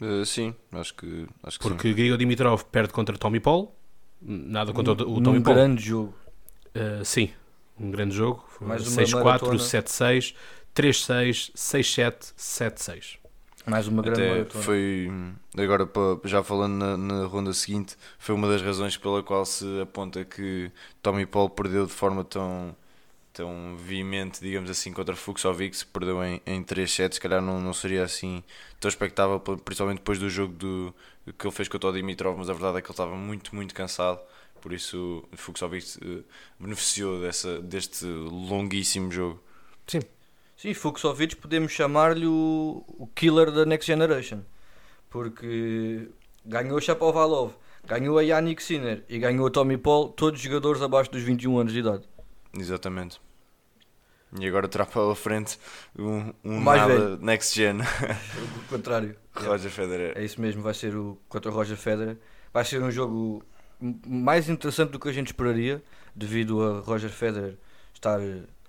Uh, 0.00 0.24
sim, 0.24 0.54
acho 0.72 0.94
que, 0.94 1.26
acho 1.42 1.58
que 1.58 1.66
Porque 1.66 1.92
Grigor 1.94 2.18
Dimitrov 2.18 2.64
perde 2.64 2.92
contra 2.92 3.16
Tommy 3.16 3.40
Paul, 3.40 3.74
nada 4.20 4.72
contra 4.72 4.92
o, 4.92 5.14
o 5.14 5.14
Num 5.16 5.22
Tommy 5.22 5.40
Paul. 5.40 5.54
grande 5.54 5.82
jogo. 5.82 6.14
Uh, 6.74 7.04
sim, 7.04 7.30
um 7.78 7.90
grande 7.90 8.14
jogo. 8.14 8.44
Mais 8.60 8.86
uma 8.86 9.06
6-4, 9.06 9.08
maratona. 9.08 9.58
7-6, 9.58 10.34
3-6, 10.74 11.52
6-7, 11.54 12.32
7-6. 12.36 13.18
Mais 13.66 13.86
uma 13.88 14.02
grande 14.02 14.22
Até 14.22 14.26
maratona. 14.26 14.64
foi, 14.64 15.08
agora 15.56 15.88
já 16.24 16.42
falando 16.44 16.74
na, 16.74 16.96
na 16.96 17.26
ronda 17.26 17.52
seguinte, 17.54 17.96
foi 18.18 18.34
uma 18.34 18.46
das 18.48 18.60
razões 18.60 18.96
pela 18.98 19.22
qual 19.22 19.46
se 19.46 19.64
aponta 19.80 20.24
que 20.26 20.70
Tommy 21.02 21.24
Paul 21.24 21.48
perdeu 21.48 21.86
de 21.86 21.92
forma 21.92 22.22
tão, 22.22 22.76
tão 23.32 23.76
veemente, 23.78 24.40
digamos 24.40 24.70
assim, 24.70 24.92
contra 24.92 25.16
Fuxovic, 25.16 25.76
se 25.76 25.86
perdeu 25.86 26.22
em, 26.24 26.40
em 26.46 26.62
3 26.64 26.90
sets, 26.92 27.16
se 27.16 27.20
calhar 27.22 27.42
não, 27.42 27.60
não 27.60 27.72
seria 27.74 28.04
assim 28.04 28.44
tão 28.80 28.88
expectável, 28.88 29.40
pa- 29.40 29.56
principalmente 29.58 29.98
depois 29.98 30.18
do 30.18 30.30
jogo 30.30 30.54
do, 30.54 30.94
que 31.38 31.46
ele 31.46 31.54
fez 31.54 31.68
contra 31.68 31.90
o 31.90 31.92
Dimitrov, 31.94 32.38
mas 32.38 32.50
a 32.50 32.54
verdade 32.54 32.78
é 32.78 32.82
que 32.82 32.88
ele 32.88 32.92
estava 32.92 33.16
muito, 33.16 33.54
muito 33.54 33.74
cansado, 33.74 34.20
por 34.64 34.72
isso 34.72 35.22
Fuxovic 35.34 35.98
eh, 36.02 36.22
beneficiou 36.58 37.20
dessa, 37.20 37.60
deste 37.60 38.06
longuíssimo 38.06 39.12
jogo. 39.12 39.38
Sim, 39.86 40.00
Sim, 40.56 40.72
Fuxovic 40.72 41.36
podemos 41.36 41.70
chamar-lhe 41.70 42.26
o, 42.26 42.82
o 42.88 43.06
killer 43.08 43.50
da 43.52 43.66
Next 43.66 43.86
Generation. 43.86 44.40
Porque 45.10 46.08
ganhou 46.46 46.80
Shapovalov, 46.80 47.52
ganhou 47.86 48.16
a 48.16 48.22
Yannick 48.22 48.62
Sinner 48.62 49.04
e 49.06 49.18
ganhou 49.18 49.46
a 49.46 49.50
Tommy 49.50 49.76
Paul, 49.76 50.08
todos 50.08 50.40
jogadores 50.40 50.80
abaixo 50.80 51.10
dos 51.10 51.22
21 51.22 51.58
anos 51.58 51.72
de 51.74 51.80
idade. 51.80 52.08
Exatamente. 52.58 53.20
E 54.40 54.48
agora 54.48 54.66
terá 54.66 54.86
pela 54.86 55.14
frente 55.14 55.58
um, 55.94 56.32
um 56.42 56.58
Mais 56.58 56.80
nada 56.80 56.98
velho. 56.98 57.18
next 57.18 57.54
gen, 57.54 57.80
O 57.82 58.68
contrário. 58.70 59.14
Roger 59.36 59.70
Federer. 59.70 60.16
É 60.16 60.24
isso 60.24 60.40
mesmo, 60.40 60.62
vai 60.62 60.72
ser 60.72 60.96
o 60.96 61.18
contra 61.28 61.50
o 61.50 61.54
Roger 61.54 61.76
Federer. 61.76 62.16
Vai 62.50 62.64
ser 62.64 62.82
um 62.82 62.90
jogo 62.90 63.44
mais 63.80 64.48
interessante 64.48 64.90
do 64.90 64.98
que 64.98 65.08
a 65.08 65.12
gente 65.12 65.28
esperaria, 65.28 65.82
devido 66.14 66.62
a 66.62 66.80
Roger 66.80 67.10
Federer 67.10 67.56
estar 67.92 68.20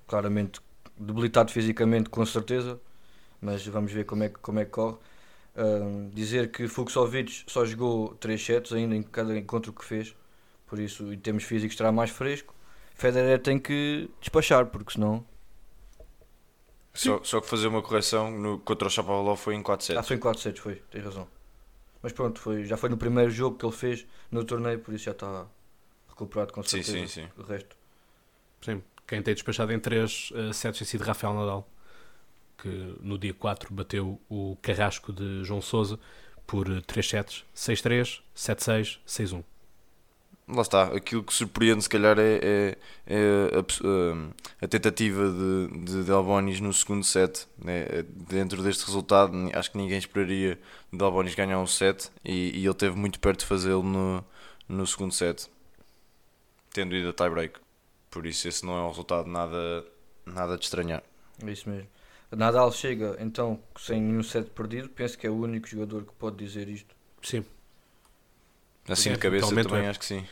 claramente 0.07 0.59
debilitado 0.97 1.51
fisicamente, 1.51 2.09
com 2.09 2.25
certeza. 2.25 2.79
Mas 3.41 3.65
vamos 3.67 3.91
ver 3.91 4.05
como 4.05 4.23
é 4.23 4.29
que, 4.29 4.39
como 4.39 4.59
é 4.59 4.65
que 4.65 4.71
corre. 4.71 4.97
Dizer 6.13 6.51
que 6.51 6.67
Fuxovic 6.67 7.43
só 7.47 7.65
jogou 7.65 8.15
3 8.15 8.43
sets 8.43 8.73
ainda 8.73 8.95
em 8.95 9.03
cada 9.03 9.37
encontro 9.37 9.71
que 9.71 9.85
fez, 9.85 10.15
por 10.65 10.79
isso, 10.79 11.13
em 11.13 11.19
termos 11.19 11.43
físicos, 11.43 11.73
estará 11.73 11.91
mais 11.91 12.09
fresco. 12.09 12.53
Federer 12.95 13.39
tem 13.39 13.59
que 13.59 14.09
despachar, 14.19 14.65
porque 14.65 14.93
senão. 14.93 15.25
Só, 16.93 17.21
só 17.23 17.41
que 17.41 17.47
fazer 17.47 17.67
uma 17.67 17.81
correção 17.81 18.31
no, 18.31 18.59
contra 18.59 18.87
o 18.87 18.91
Shapovalov 18.91 19.37
foi 19.37 19.55
em 19.55 19.61
4 19.61 19.85
sets. 19.85 19.99
Ah, 19.99 20.03
foi 20.03 20.15
em 20.15 20.19
4 20.19 20.41
sets, 20.41 20.61
foi, 20.61 20.75
tens 20.89 21.03
razão. 21.03 21.27
Mas 22.05 22.13
pronto, 22.13 22.39
foi, 22.39 22.63
já 22.65 22.77
foi 22.77 22.87
no 22.87 22.97
primeiro 22.97 23.31
jogo 23.31 23.57
que 23.57 23.65
ele 23.65 23.73
fez 23.73 24.05
no 24.29 24.45
torneio, 24.45 24.77
por 24.77 24.93
isso 24.93 25.05
já 25.05 25.11
está 25.11 25.47
recuperado 26.07 26.53
com 26.53 26.61
Sim, 26.61 26.83
certeza. 26.83 27.07
sim, 27.07 27.23
sim. 27.23 27.27
O 27.35 27.41
resto. 27.41 27.75
Sim, 28.61 28.83
quem 29.07 29.23
tem 29.23 29.33
despachado 29.33 29.73
em 29.73 29.79
3 29.79 30.31
sets 30.53 30.77
tem 30.77 30.85
sido 30.87 31.03
Rafael 31.03 31.33
Nadal, 31.33 31.67
que 32.59 32.95
no 33.01 33.17
dia 33.17 33.33
4 33.33 33.73
bateu 33.73 34.21
o 34.29 34.55
carrasco 34.61 35.11
de 35.11 35.43
João 35.43 35.63
Souza 35.63 35.99
por 36.45 36.67
3 36.83 37.09
sets, 37.09 37.43
6-3, 37.55 38.21
7-6, 38.35 38.99
6-1. 39.07 39.43
Lá 40.47 40.61
está, 40.61 40.83
aquilo 40.95 41.23
que 41.23 41.33
surpreende 41.33 41.81
se 41.81 41.89
calhar 41.89 42.19
é, 42.19 42.39
é- 42.43 42.77
é 43.07 43.57
a, 43.57 43.63
pos- 43.63 43.81
a- 44.61 44.67
tentativa 44.67 45.23
de, 45.31 45.79
de 45.85 46.03
Delbonis 46.03 46.59
no 46.59 46.71
segundo 46.71 47.03
set. 47.03 47.47
né? 47.57 47.85
Dentro 48.29 48.61
deste 48.61 48.85
resultado, 48.85 49.33
acho 49.53 49.71
que 49.71 49.77
ninguém 49.77 49.97
esperaria 49.97 50.59
Delbonis 50.93 51.33
ganhar 51.33 51.59
um 51.59 51.65
set 51.65 52.11
e, 52.23 52.51
e 52.59 52.63
ele 52.63 52.69
esteve 52.69 52.95
muito 52.95 53.19
perto 53.19 53.39
de 53.39 53.45
fazê-lo 53.47 53.81
no, 53.83 54.23
no 54.69 54.85
segundo 54.85 55.11
set, 55.13 55.49
tendo 56.71 56.95
ido 56.95 57.09
a 57.09 57.13
tie-break. 57.13 57.59
Por 58.11 58.25
isso, 58.25 58.47
esse 58.47 58.65
não 58.65 58.77
é 58.77 58.81
um 58.81 58.89
resultado 58.89 59.27
nada, 59.27 59.85
nada 60.25 60.57
de 60.57 60.63
estranhar. 60.65 61.03
É 61.43 61.51
isso 61.51 61.69
mesmo. 61.69 61.87
Nadal 62.31 62.71
chega 62.71 63.15
então 63.19 63.59
sem 63.79 64.01
nenhum 64.01 64.23
set 64.23 64.49
perdido, 64.49 64.89
penso 64.89 65.17
que 65.17 65.25
é 65.25 65.29
o 65.29 65.35
único 65.35 65.67
jogador 65.67 66.03
que 66.05 66.13
pode 66.13 66.37
dizer 66.37 66.67
isto. 66.67 66.93
Sim, 67.21 67.45
Assim 68.87 69.09
É, 69.09 69.13
de 69.13 69.19
cabeça, 69.19 69.45
eu 69.45 69.49
totalmente 69.49 69.67
também 69.69 69.85
é. 69.85 69.89
acho 69.89 69.99
que 69.99 70.05
sim. 70.05 70.25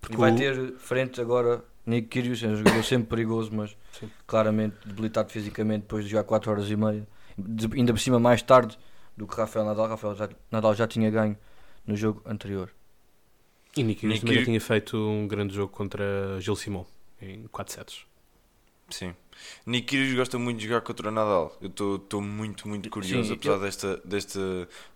porque 0.00 0.16
E 0.16 0.18
vai 0.18 0.32
o- 0.32 0.36
ter 0.36 0.74
frente 0.78 1.20
agora 1.20 1.64
Nick 1.86 2.08
Kyrgios, 2.08 2.42
é 2.42 2.48
um 2.48 2.56
jogador 2.56 2.82
sempre 2.84 3.08
perigoso, 3.08 3.50
mas 3.52 3.76
Sim. 3.98 4.10
claramente 4.26 4.76
debilitado 4.84 5.30
fisicamente 5.30 5.82
depois 5.82 6.04
de 6.04 6.10
jogar 6.10 6.24
4 6.24 6.50
horas 6.50 6.70
e 6.70 6.76
meia. 6.76 7.06
De- 7.36 7.68
ainda 7.76 7.92
por 7.92 7.98
cima 8.00 8.18
mais 8.20 8.40
tarde 8.42 8.78
do 9.16 9.26
que 9.26 9.34
Rafael 9.36 9.64
Nadal. 9.64 9.88
Rafael 9.88 10.14
já, 10.14 10.28
Nadal 10.50 10.74
já 10.74 10.86
tinha 10.86 11.10
ganho 11.10 11.36
no 11.86 11.96
jogo 11.96 12.22
anterior. 12.26 12.70
E 13.76 13.82
Nicky 13.82 14.06
Nicky- 14.06 14.20
também 14.20 14.38
já 14.38 14.44
tinha 14.44 14.60
feito 14.60 14.96
um 14.96 15.26
grande 15.26 15.54
jogo 15.54 15.72
contra 15.72 16.04
Gil 16.40 16.54
Simon 16.56 16.84
em 17.20 17.44
4 17.48 17.72
sets. 17.74 18.04
Sim. 18.92 19.14
Nick 19.66 19.86
Kyrgios 19.88 20.16
gosta 20.16 20.38
muito 20.38 20.58
de 20.58 20.66
jogar 20.68 20.82
contra 20.82 21.08
o 21.08 21.10
Nadal. 21.10 21.56
Eu 21.60 21.68
estou 21.96 22.20
muito, 22.20 22.68
muito 22.68 22.88
curioso, 22.90 23.28
Sim, 23.28 23.34
apesar 23.34 23.54
eu- 23.54 23.60
desta, 23.60 23.96
deste, 24.04 24.38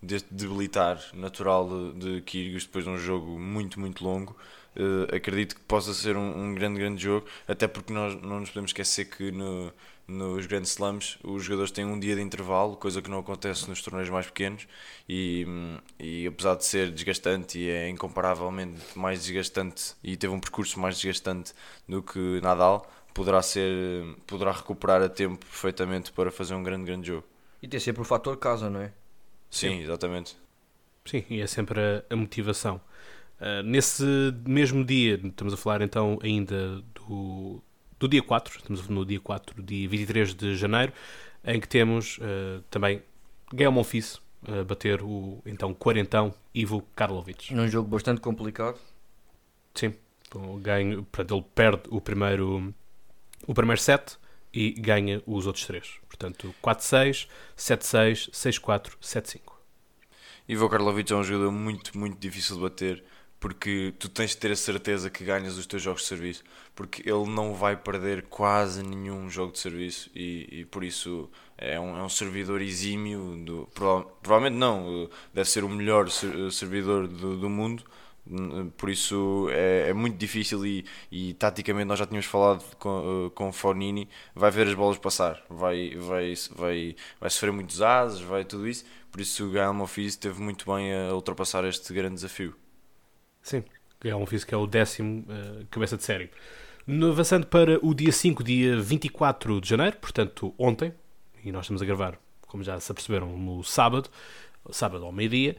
deste 0.03 0.33
debilitar 0.33 1.03
natural 1.15 1.69
de, 1.95 2.15
de 2.17 2.21
Kyrgios 2.23 2.65
depois 2.67 2.85
de 2.85 2.91
um 2.91 2.99
jogo 2.99 3.39
muito, 3.39 3.81
muito 3.81 4.05
longo. 4.05 4.37
Eh, 4.77 5.17
acredito 5.17 5.55
que 5.57 5.63
possa 5.63 5.95
ser 5.95 6.17
um, 6.17 6.39
um 6.51 6.55
grande, 6.55 6.79
grande 6.79 7.03
jogo, 7.03 7.27
até 7.49 7.67
porque 7.67 7.93
nós 7.93 8.15
não 8.23 8.41
nos 8.41 8.51
podemos 8.51 8.69
esquecer 8.71 9.07
que 9.07 9.33
no, 9.33 9.73
nos 10.07 10.47
grandes 10.47 10.73
slams 10.73 11.19
os 11.25 11.43
jogadores 11.43 11.71
têm 11.73 11.85
um 11.87 11.99
dia 11.99 12.15
de 12.15 12.21
intervalo, 12.23 12.77
coisa 12.77 13.01
que 13.01 13.11
não 13.11 13.19
acontece 13.21 13.69
nos 13.69 13.81
torneios 13.83 14.11
mais 14.11 14.27
pequenos. 14.27 14.69
E, 15.09 15.47
e 15.99 16.27
apesar 16.27 16.57
de 16.57 16.65
ser 16.65 16.91
desgastante 16.93 17.59
e 17.59 17.71
é 17.71 17.89
incomparavelmente 17.89 18.81
mais 18.95 19.23
desgastante 19.25 19.95
e 20.05 20.17
teve 20.17 20.33
um 20.35 20.41
percurso 20.41 20.79
mais 20.79 20.97
desgastante 20.97 21.53
do 21.89 22.03
que 22.03 22.41
Nadal, 22.43 22.87
poderá 23.17 23.41
ser 23.41 24.05
poderá 24.27 24.53
recuperar 24.53 25.01
a 25.03 25.09
tempo 25.09 25.39
perfeitamente 25.47 26.13
para 26.13 26.31
fazer 26.31 26.55
um 26.55 26.63
grande 26.63 26.85
grande 26.85 27.07
jogo. 27.09 27.25
E 27.63 27.67
tem 27.67 27.81
sempre 27.81 28.03
o 28.03 28.05
fator 28.05 28.37
casa, 28.37 28.69
não 28.69 28.81
é? 28.81 28.93
Sim, 29.51 29.81
exatamente. 29.81 30.37
Sim, 31.07 31.25
e 31.31 31.41
é 31.41 31.47
sempre 31.47 31.81
a, 31.81 32.05
a 32.11 32.17
motivação. 32.17 32.79
Uh, 33.41 33.63
nesse 33.65 34.05
mesmo 34.47 34.85
dia, 34.85 35.19
estamos 35.23 35.55
a 35.55 35.57
falar 35.57 35.81
então 35.81 36.19
ainda 36.23 36.83
do, 36.95 37.63
do 37.99 38.07
dia 38.07 38.23
4, 38.23 38.59
estamos 38.59 38.87
no 38.89 39.05
dia 39.05 39.21
4, 39.21 39.63
dia 39.63 39.89
23 39.89 40.35
de 40.35 40.55
janeiro, 40.55 40.93
em 41.43 41.59
que 41.59 41.69
temos 41.69 42.19
uh, 42.19 42.63
também 42.71 43.03
Gael 43.53 43.73
Monfils 43.73 44.21
a 44.47 44.63
bater 44.63 45.03
o 45.03 45.41
então 45.47 45.73
quarentão 45.73 46.35
Ivo 46.55 46.83
Karlovic. 46.95 47.55
Num 47.55 47.67
jogo 47.67 47.89
bastante 47.89 48.21
complicado. 48.21 48.79
Sim, 49.75 49.95
o 50.35 50.59
ganho, 50.59 51.05
portanto, 51.05 51.35
ele 51.35 51.45
perde 51.55 51.83
o 51.89 52.01
primeiro, 52.01 52.75
o 53.47 53.55
primeiro 53.55 53.81
set 53.81 54.17
e 54.53 54.71
ganha 54.73 55.23
os 55.27 55.47
outros 55.47 55.67
três. 55.67 55.95
Portanto, 56.09 56.55
4-6, 56.63 57.29
7-6, 57.57 58.31
6-4, 58.31 58.93
7-5. 59.03 59.53
Ivo 60.49 60.69
Karlovic 60.69 61.13
é 61.13 61.17
um 61.17 61.25
jogador 61.25 61.51
muito, 61.51 61.97
muito 61.99 62.19
difícil 62.19 62.57
de 62.57 62.63
bater 62.63 63.05
porque 63.39 63.93
tu 63.99 64.09
tens 64.09 64.31
de 64.31 64.39
ter 64.39 64.51
a 64.51 64.57
certeza 64.57 65.11
que 65.11 65.23
ganhas 65.25 65.59
os 65.59 65.67
teus 65.67 65.83
jogos 65.83 66.03
de 66.03 66.09
serviço 66.09 66.43
porque 66.75 67.03
ele 67.09 67.27
não 67.29 67.55
vai 67.55 67.77
perder 67.77 68.23
quase 68.23 68.83
nenhum 68.83 69.29
jogo 69.29 69.53
de 69.53 69.59
serviço 69.59 70.11
e, 70.15 70.49
e 70.61 70.65
por 70.65 70.83
isso 70.85 71.29
é 71.59 71.79
um, 71.79 71.97
é 71.99 72.03
um 72.03 72.09
servidor 72.09 72.63
exímio 72.63 73.37
do, 73.45 73.69
prova- 73.75 74.05
provavelmente 74.23 74.59
não, 74.59 75.09
deve 75.35 75.49
ser 75.51 75.65
o 75.65 75.69
melhor 75.69 76.09
ser- 76.11 76.51
servidor 76.53 77.07
do, 77.09 77.37
do 77.37 77.51
mundo 77.51 77.85
por 78.77 78.91
isso 78.91 79.49
é, 79.51 79.91
é 79.91 79.93
muito 79.93 80.17
difícil 80.17 80.67
e, 80.67 80.85
e 81.11 81.35
taticamente 81.35 81.87
nós 81.87 81.99
já 81.99 82.07
tínhamos 82.07 82.27
falado 82.27 82.65
com, 82.77 83.27
eh, 83.27 83.31
com 83.35 83.49
o 83.49 83.53
Fonini. 83.53 84.09
Vai 84.35 84.51
ver 84.51 84.67
as 84.67 84.75
bolas 84.75 84.99
passar. 84.99 85.43
Vai, 85.49 85.95
vai, 85.97 86.35
vai, 86.55 86.97
vai 87.21 87.31
sofrer 87.31 87.53
muitos 87.53 87.81
ases, 87.81 88.21
vai 88.21 88.45
tudo 88.45 88.67
isso. 88.67 88.85
Por 89.11 89.21
isso 89.21 89.47
o 89.47 89.51
Gael 89.51 89.73
Monfils 89.73 90.15
esteve 90.15 90.41
muito 90.41 90.67
bem 90.67 90.93
a 90.93 91.15
ultrapassar 91.15 91.65
este 91.65 91.93
grande 91.95 92.17
desafio. 92.17 92.55
Sim, 93.43 93.63
Gael 94.01 94.19
Monfils 94.19 94.45
que 94.45 94.55
é 94.55 94.57
o 94.57 94.67
décimo 94.67 95.25
uh, 95.29 95.67
cabeça 95.71 95.97
de 95.97 96.03
série. 96.03 96.31
Avançando 96.89 97.47
para 97.47 97.85
o 97.85 97.95
dia 97.95 98.13
5, 98.13 98.45
dia 98.45 98.81
24 98.81 99.61
de 99.61 99.69
janeiro, 99.69 99.97
portanto 99.99 100.55
ontem, 100.59 100.93
e 101.45 101.51
nós 101.51 101.65
estamos 101.65 101.83
a 101.83 101.85
gravar, 101.85 102.19
como 102.43 102.63
já 102.63 102.79
se 102.79 102.93
aperceberam, 102.93 103.37
no 103.37 103.63
sábado, 103.65 104.09
sábado 104.71 105.05
ao 105.05 105.13
meio-dia, 105.13 105.57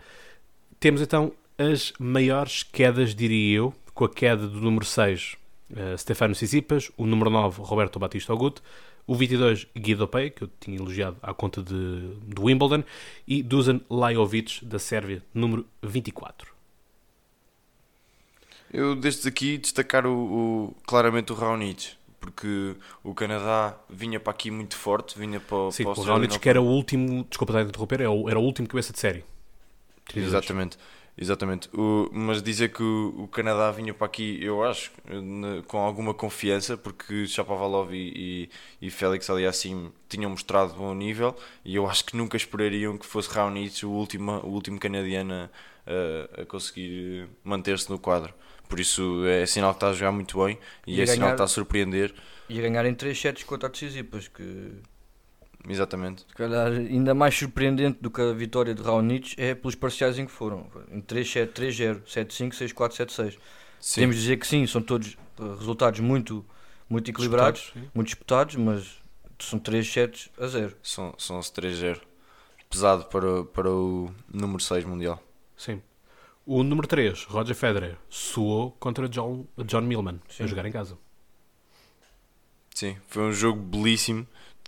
temos 0.80 1.02
então 1.02 1.34
as 1.58 1.94
maiores 2.00 2.64
quedas, 2.64 3.16
diria 3.16 3.58
eu, 3.58 3.74
com 3.94 4.06
a 4.06 4.10
queda 4.10 4.48
do 4.48 4.62
número 4.62 4.86
6, 4.86 5.36
uh, 5.72 5.98
Stefano 5.98 6.34
Tsitsipas, 6.34 6.92
o 6.98 7.06
número 7.06 7.30
9, 7.30 7.62
Roberto 7.62 8.00
Batista 8.00 8.34
Agut, 8.34 8.62
o 9.06 9.16
22, 9.16 9.68
Guido 9.76 10.08
Pei, 10.08 10.30
que 10.30 10.44
eu 10.44 10.50
tinha 10.60 10.78
elogiado 10.78 11.18
à 11.22 11.34
conta 11.34 11.64
de, 11.64 11.74
do 11.74 12.44
Wimbledon, 12.44 12.84
e 13.28 13.42
Dusan 13.42 13.82
Lajovic, 13.90 14.64
da 14.66 14.80
Sérvia, 14.80 15.24
número 15.34 15.66
24. 15.82 16.52
Eu 18.72 18.96
desde 18.96 19.28
aqui 19.30 19.58
destacar 19.58 20.06
o, 20.06 20.12
o- 20.70 20.76
claramente 20.86 21.32
o 21.32 21.36
Raonic, 21.36 21.92
porque 22.20 22.76
o 23.04 23.14
Canadá 23.14 23.78
vinha 23.90 24.20
para 24.20 24.32
aqui 24.32 24.52
muito 24.52 24.76
forte, 24.76 25.18
vinha 25.18 25.40
para, 25.40 25.72
Sim, 25.72 25.84
para 25.84 26.00
o 26.00 26.04
Raonic 26.04 26.40
que 26.40 26.50
era 26.50 26.62
o 26.62 26.66
último, 26.66 27.26
desculpa 27.30 27.54
estar 27.54 27.66
a 27.66 27.70
interromper, 27.70 28.02
era 28.02 28.12
o, 28.12 28.30
era 28.30 28.38
o 28.40 28.44
último 28.44 28.68
cabeça 28.68 28.92
de 28.92 29.00
série. 29.00 29.24
32. 30.06 30.28
Exatamente, 30.28 30.78
exatamente. 31.18 31.70
O, 31.74 32.10
mas 32.14 32.42
dizer 32.44 32.72
que 32.72 32.84
o, 32.84 33.24
o 33.24 33.28
Canadá 33.28 33.72
vinha 33.72 33.94
para 33.94 34.06
aqui, 34.08 34.38
eu 34.42 34.64
acho, 34.64 34.92
com 35.68 35.78
alguma 35.80 36.14
confiança, 36.14 36.78
porque 36.78 37.26
Shapovalov 37.28 37.92
e, 37.94 38.50
e, 38.82 38.88
e 38.88 38.90
Félix 38.92 39.30
Aliassim 39.30 39.92
tinham 40.08 40.30
mostrado 40.30 40.74
bom 40.74 40.94
nível 40.94 41.36
e 41.66 41.76
eu 41.76 41.88
acho 41.90 42.06
que 42.06 42.16
nunca 42.16 42.38
esperariam 42.38 42.98
que 42.98 43.06
fosse 43.06 43.30
Raonic 43.34 43.86
o 43.86 43.90
último, 43.90 44.32
o 44.44 44.50
último 44.50 44.80
canadiano 44.80 45.50
a, 45.86 46.42
a 46.42 46.46
conseguir 46.46 47.28
manter-se 47.44 47.90
no 47.90 47.98
quadro. 47.98 48.34
Por 48.70 48.80
isso 48.80 49.26
é 49.26 49.46
sinal 49.46 49.72
que 49.72 49.78
está 49.78 49.90
a 49.90 49.94
jogar 49.94 50.12
muito 50.12 50.44
bem 50.44 50.60
e, 50.86 50.98
E 50.98 51.02
é 51.02 51.06
sinal 51.06 51.20
ganhar- 51.20 51.28
que 51.30 51.34
está 51.36 51.44
a 51.46 51.48
surpreender. 51.48 52.14
E 52.50 52.60
a 52.60 52.62
ganhar 52.62 52.86
em 52.86 52.94
3 52.94 53.18
sets 53.20 53.44
contra 53.44 53.68
a 53.68 53.72
Tsitsipas, 53.72 54.28
que 54.28 54.72
Exatamente. 55.68 56.22
se 56.22 56.36
calhar 56.36 56.72
ainda 56.72 57.14
mais 57.14 57.38
surpreendente 57.38 58.00
do 58.02 58.10
que 58.10 58.22
a 58.22 58.32
vitória 58.34 58.74
de 58.74 58.82
Raonic 58.82 59.36
é 59.38 59.54
pelos 59.54 59.76
parciais 59.76 60.18
em 60.18 60.26
que 60.26 60.32
foram. 60.32 60.68
Em 60.92 61.02
3 61.02 61.30
7 61.30 61.62
3-0, 61.62 62.02
7-5, 62.04 62.74
6-4, 62.74 62.90
7-6. 63.06 63.38
Sim. 63.80 63.96
Podemos 63.96 64.16
dizer 64.16 64.38
que 64.38 64.48
sim, 64.48 64.66
são 64.66 64.82
todos 64.82 65.18
uh, 65.38 65.56
resultados 65.56 66.00
muito, 66.00 66.46
muito 66.90 67.10
equilibrados, 67.10 67.62
Disputados, 67.62 67.92
muito 67.94 68.08
disputados, 68.08 68.56
mas 68.56 69.02
são 69.40 69.60
3 69.60 69.92
sets 69.92 70.30
a 70.40 70.48
0. 70.48 70.76
São, 70.82 71.14
são 71.18 71.40
3-0. 71.40 72.02
Pesado 72.70 73.06
para, 73.06 73.44
para 73.46 73.70
o 73.70 74.12
número 74.32 74.62
6 74.62 74.84
mundial. 74.84 75.22
Sim. 75.56 75.82
O 76.46 76.64
número 76.64 76.88
3, 76.88 77.26
Roger 77.26 77.56
Federer, 77.56 77.98
suou 78.10 78.72
contra 78.80 79.08
John, 79.10 79.46
John 79.66 79.82
Millman, 79.82 80.20
Sim. 80.30 80.44
a 80.44 80.48
jogar 80.48 80.66
em 80.66 80.72
casa. 80.72 80.98
Sim, 82.74 82.96
foi 83.08 83.24
um 83.24 83.34
jogo 83.34 83.60
belíssimo 83.60 84.26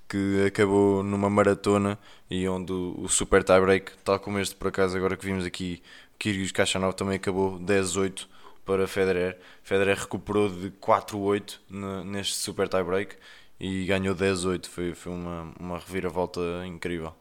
que 0.09 0.45
acabou 0.47 1.03
numa 1.03 1.29
maratona 1.29 1.97
e 2.29 2.47
onde 2.47 2.73
o, 2.73 2.95
o 3.01 3.09
super 3.09 3.43
tiebreak, 3.43 3.91
tal 4.03 4.19
como 4.19 4.39
este 4.39 4.55
por 4.55 4.67
acaso 4.69 4.97
agora 4.97 5.15
que 5.17 5.25
vimos 5.25 5.45
aqui, 5.45 5.81
Kyrgios 6.17 6.51
Kachanov 6.51 6.93
também 6.95 7.15
acabou 7.17 7.59
10-8 7.59 8.27
para 8.65 8.87
Federer. 8.87 9.37
Federer 9.63 9.97
recuperou 9.97 10.49
de 10.49 10.71
4-8 10.71 11.59
ne- 11.69 12.03
neste 12.05 12.35
super 12.35 12.67
tiebreak 12.67 13.15
e 13.59 13.85
ganhou 13.85 14.15
10-8. 14.15 14.67
Foi, 14.67 14.93
foi 14.95 15.11
uma, 15.11 15.53
uma 15.59 15.77
reviravolta 15.79 16.41
incrível. 16.65 17.13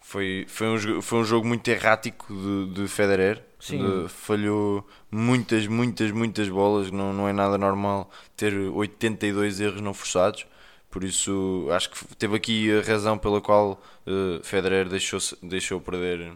Foi, 0.00 0.46
foi, 0.48 0.66
um, 0.68 1.02
foi 1.02 1.18
um 1.20 1.24
jogo 1.24 1.46
muito 1.46 1.68
errático 1.68 2.32
de, 2.34 2.82
de 2.82 2.88
Federer. 2.88 3.42
De, 3.76 4.08
falhou 4.08 4.86
muitas, 5.10 5.66
muitas, 5.66 6.10
muitas 6.10 6.48
bolas. 6.48 6.90
Não, 6.90 7.12
não 7.12 7.28
é 7.28 7.32
nada 7.32 7.58
normal 7.58 8.10
ter 8.36 8.54
82 8.54 9.60
erros 9.60 9.80
não 9.80 9.92
forçados. 9.94 10.46
Por 10.90 11.04
isso, 11.04 11.68
acho 11.70 11.90
que 11.90 12.16
teve 12.16 12.34
aqui 12.36 12.68
a 12.76 12.82
razão 12.82 13.16
pela 13.16 13.40
qual 13.40 13.80
uh, 14.06 14.42
Federer 14.42 14.88
deixou, 14.88 15.20
deixou 15.40 15.80
perder, 15.80 16.32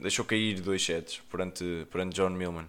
deixou 0.00 0.24
cair 0.24 0.60
dois 0.60 0.84
sets 0.84 1.20
perante, 1.28 1.84
perante 1.90 2.14
John 2.14 2.30
Millman. 2.30 2.68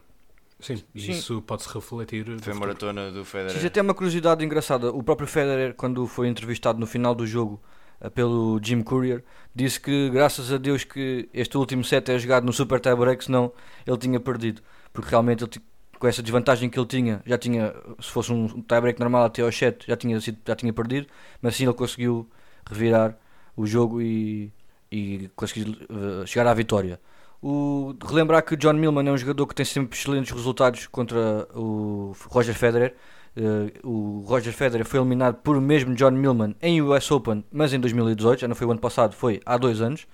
Sim, 0.60 0.78
Sim. 0.78 0.84
isso 0.96 1.40
pode-se 1.44 1.72
refletir. 1.72 2.26
Foi 2.42 2.52
a 2.52 2.56
maratona 2.56 3.12
do 3.12 3.24
Federer. 3.24 3.62
Sim, 3.62 3.68
até 3.68 3.80
uma 3.80 3.94
curiosidade 3.94 4.44
engraçada. 4.44 4.92
O 4.92 5.04
próprio 5.04 5.28
Federer, 5.28 5.76
quando 5.76 6.08
foi 6.08 6.28
entrevistado 6.28 6.80
no 6.80 6.88
final 6.88 7.14
do 7.14 7.28
jogo 7.28 7.62
uh, 8.02 8.10
pelo 8.10 8.60
Jim 8.64 8.82
Courier, 8.82 9.24
disse 9.54 9.80
que 9.80 10.10
graças 10.10 10.52
a 10.52 10.58
Deus 10.58 10.84
que 10.84 11.30
este 11.32 11.56
último 11.58 11.84
set 11.84 12.10
é 12.10 12.18
jogado 12.18 12.44
no 12.44 12.52
Super 12.52 12.80
Tiebreak, 12.80 13.24
senão 13.24 13.54
ele 13.86 13.98
tinha 13.98 14.20
perdido. 14.20 14.64
Porque 14.92 15.12
realmente 15.12 15.44
ele 15.44 15.52
com 16.00 16.08
essa 16.08 16.22
desvantagem 16.22 16.70
que 16.70 16.80
ele 16.80 16.88
tinha, 16.88 17.22
já 17.26 17.38
tinha, 17.38 17.74
se 18.00 18.10
fosse 18.10 18.32
um 18.32 18.48
tiebreak 18.62 19.00
normal 19.00 19.26
até 19.26 19.42
ao 19.42 19.52
7, 19.52 19.88
já 19.88 19.96
tinha, 19.96 20.20
sido, 20.22 20.38
já 20.46 20.56
tinha 20.56 20.72
perdido, 20.72 21.08
mas 21.42 21.56
assim 21.56 21.64
ele 21.64 21.74
conseguiu 21.74 22.30
revirar 22.70 23.18
o 23.56 23.66
jogo 23.66 24.02
e, 24.02 24.52
e 24.92 25.30
uh, 25.38 26.26
chegar 26.28 26.48
à 26.48 26.54
vitória. 26.54 27.00
O, 27.42 27.96
relembrar 28.06 28.44
que 28.44 28.56
John 28.56 28.74
Millman 28.74 29.08
é 29.08 29.12
um 29.12 29.18
jogador 29.18 29.46
que 29.48 29.56
tem 29.56 29.66
sempre 29.66 29.98
excelentes 29.98 30.32
resultados 30.32 30.88
contra 30.88 31.48
o 31.56 32.16
Roger 32.30 32.56
Federer. 32.56 32.96
Uh, 33.36 33.88
o 33.88 34.22
Roger 34.26 34.54
Federer 34.54 34.86
foi 34.86 35.00
eliminado 35.00 35.36
por 35.36 35.60
mesmo 35.62 35.94
John 35.96 36.12
Millman 36.12 36.56
em 36.62 36.82
US 36.82 37.10
Open, 37.12 37.44
mas 37.52 37.74
em 37.74 37.80
2018, 37.80 38.42
já 38.42 38.48
não 38.48 38.56
foi 38.56 38.68
o 38.68 38.72
ano 38.72 38.80
passado, 38.80 39.14
foi 39.14 39.42
há 39.46 39.58
dois 39.58 39.82
anos. 39.82 40.08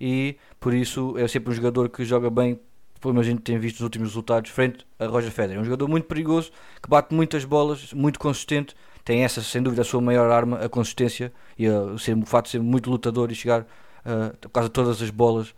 E 0.00 0.36
por 0.60 0.74
isso 0.74 1.16
é 1.18 1.26
sempre 1.26 1.50
um 1.50 1.54
jogador 1.54 1.88
que 1.88 2.04
joga 2.04 2.28
bem 2.28 2.60
pelo 3.00 3.14
menos 3.14 3.26
a 3.26 3.30
gente 3.30 3.42
tem 3.42 3.58
visto 3.58 3.76
os 3.76 3.82
últimos 3.82 4.08
resultados, 4.08 4.50
frente 4.50 4.86
a 4.98 5.06
Roger 5.06 5.30
Federer. 5.30 5.58
É 5.58 5.60
um 5.60 5.64
jogador 5.64 5.88
muito 5.88 6.06
perigoso, 6.06 6.50
que 6.82 6.88
bate 6.88 7.14
muitas 7.14 7.44
bolas, 7.44 7.92
muito 7.92 8.18
consistente, 8.18 8.74
tem 9.04 9.22
essa, 9.22 9.40
sem 9.40 9.62
dúvida, 9.62 9.82
a 9.82 9.84
sua 9.84 10.00
maior 10.00 10.30
arma, 10.30 10.58
a 10.58 10.68
consistência 10.68 11.32
e 11.56 11.66
a, 11.66 11.96
ser, 11.96 12.16
o 12.16 12.26
fato 12.26 12.46
de 12.46 12.50
ser 12.52 12.60
muito 12.60 12.90
lutador 12.90 13.30
e 13.30 13.34
chegar 13.34 13.62
uh, 13.62 14.36
por 14.38 14.50
causa 14.50 14.68
de 14.68 14.72
todas 14.72 15.00
as 15.00 15.10
bolas 15.10 15.54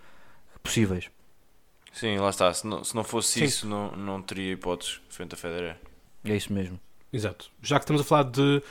possíveis. 0.62 1.10
Sim, 1.92 2.18
lá 2.18 2.30
está. 2.30 2.52
Se 2.52 2.66
não, 2.66 2.84
se 2.84 2.94
não 2.94 3.02
fosse 3.02 3.40
Sim. 3.40 3.44
isso, 3.44 3.66
não, 3.66 3.90
não 3.92 4.22
teria 4.22 4.52
hipóteses 4.52 5.00
frente 5.08 5.34
a 5.34 5.36
Federer. 5.36 5.76
É 6.24 6.36
isso 6.36 6.52
mesmo. 6.52 6.78
Exato. 7.12 7.50
Já 7.62 7.78
que 7.78 7.84
estamos 7.84 8.02
a 8.02 8.04
falar 8.04 8.24
de 8.24 8.62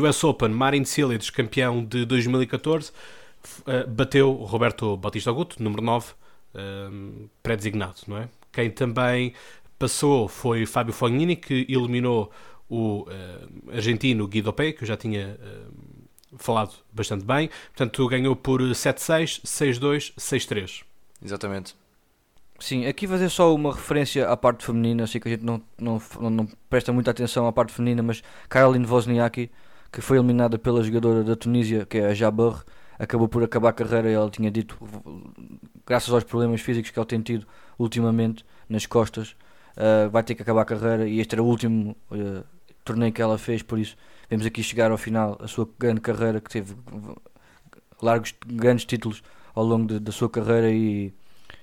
US 0.00 0.24
Open, 0.24 0.48
Marin 0.48 0.84
Cilic, 0.84 1.30
campeão 1.30 1.84
de 1.84 2.04
2014, 2.04 2.90
uh, 2.90 3.88
bateu 3.88 4.32
Roberto 4.32 4.96
Batista 4.96 5.30
Guto, 5.30 5.62
número 5.62 5.80
9, 5.80 6.12
um, 6.54 7.28
pré-designado, 7.42 8.00
não 8.06 8.18
é? 8.18 8.28
Quem 8.52 8.70
também 8.70 9.34
passou 9.78 10.28
foi 10.28 10.66
Fábio 10.66 10.92
Fognini, 10.92 11.36
que 11.36 11.66
eliminou 11.68 12.30
o 12.68 13.02
uh, 13.02 13.72
argentino 13.72 14.26
Guido 14.26 14.52
Pei, 14.52 14.72
que 14.72 14.84
eu 14.84 14.88
já 14.88 14.96
tinha 14.96 15.38
uh, 15.40 16.38
falado 16.38 16.74
bastante 16.92 17.24
bem. 17.24 17.50
Portanto, 17.68 18.08
ganhou 18.08 18.34
por 18.36 18.60
7-6, 18.60 19.42
6-2, 19.42 20.14
6-3. 20.16 20.82
Exatamente. 21.22 21.74
Sim, 22.58 22.86
aqui 22.86 23.06
fazer 23.06 23.28
só 23.28 23.52
uma 23.54 23.74
referência 23.74 24.28
à 24.28 24.36
parte 24.36 24.64
feminina, 24.64 25.06
sei 25.06 25.20
que 25.20 25.28
a 25.28 25.30
gente 25.32 25.44
não, 25.44 25.60
não, 25.78 26.00
não 26.30 26.48
presta 26.70 26.92
muita 26.92 27.10
atenção 27.10 27.46
à 27.46 27.52
parte 27.52 27.72
feminina, 27.72 28.02
mas 28.02 28.22
Caroline 28.48 28.86
Wozniacki, 28.86 29.50
que 29.90 30.00
foi 30.00 30.18
eliminada 30.18 30.58
pela 30.58 30.82
jogadora 30.82 31.24
da 31.24 31.34
Tunísia, 31.34 31.84
que 31.84 31.98
é 31.98 32.06
a 32.06 32.14
Jabeur, 32.14 32.64
acabou 32.98 33.28
por 33.28 33.42
acabar 33.42 33.70
a 33.70 33.72
carreira. 33.72 34.10
Ele 34.10 34.30
tinha 34.30 34.50
dito, 34.50 34.76
graças 35.86 36.12
aos 36.12 36.24
problemas 36.24 36.60
físicos 36.60 36.90
que 36.90 36.98
ele 36.98 37.06
tem 37.06 37.20
tido 37.20 37.46
ultimamente 37.78 38.44
nas 38.68 38.86
costas, 38.86 39.36
uh, 39.76 40.10
vai 40.10 40.22
ter 40.22 40.34
que 40.34 40.42
acabar 40.42 40.62
a 40.62 40.64
carreira. 40.64 41.08
E 41.08 41.20
este 41.20 41.34
era 41.34 41.42
o 41.42 41.46
último 41.46 41.96
uh, 42.10 42.44
torneio 42.84 43.12
que 43.12 43.22
ela 43.22 43.38
fez. 43.38 43.62
Por 43.62 43.78
isso, 43.78 43.96
vemos 44.28 44.46
aqui 44.46 44.62
chegar 44.62 44.90
ao 44.90 44.98
final 44.98 45.38
a 45.40 45.48
sua 45.48 45.68
grande 45.78 46.00
carreira, 46.00 46.40
que 46.40 46.50
teve 46.50 46.74
largos, 48.00 48.34
grandes 48.46 48.84
títulos 48.84 49.22
ao 49.54 49.64
longo 49.64 49.86
de, 49.86 50.00
da 50.00 50.12
sua 50.12 50.28
carreira 50.28 50.70
e 50.70 51.12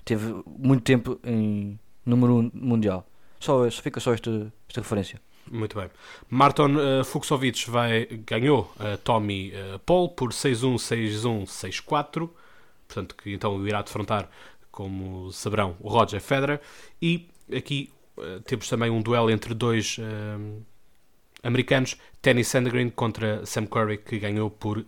teve 0.04 0.42
muito 0.46 0.82
tempo 0.82 1.18
em 1.24 1.78
número 2.04 2.34
1 2.34 2.38
um 2.38 2.50
mundial. 2.54 3.06
Só, 3.38 3.68
só 3.70 3.82
fica 3.82 4.00
só 4.00 4.12
esta, 4.14 4.52
esta 4.68 4.80
referência. 4.80 5.20
Muito 5.50 5.78
bem. 5.78 5.90
Marton 6.30 6.76
uh, 6.76 7.04
Fuxovic 7.04 7.68
vai, 7.68 8.06
ganhou 8.06 8.72
uh, 8.76 8.96
Tommy 8.98 9.52
uh, 9.52 9.78
Paul 9.80 10.10
por 10.10 10.30
6-1, 10.30 10.76
6-1, 10.76 11.44
6-4. 11.44 12.30
Portanto, 12.86 13.14
que 13.16 13.32
então 13.32 13.66
irá 13.66 13.82
defrontar, 13.82 14.28
como 14.70 15.32
saberão, 15.32 15.76
o 15.80 15.88
Roger 15.88 16.20
Federer. 16.20 16.60
E 17.00 17.28
aqui 17.54 17.90
uh, 18.16 18.40
temos 18.40 18.68
também 18.68 18.90
um 18.90 19.02
duelo 19.02 19.30
entre 19.30 19.54
dois 19.54 19.98
americanos, 21.42 21.96
Tennis 22.20 22.48
Sandgren 22.48 22.90
contra 22.90 23.44
Sam 23.44 23.66
Curry, 23.66 23.98
que 23.98 24.18
ganhou 24.18 24.50
por 24.50 24.84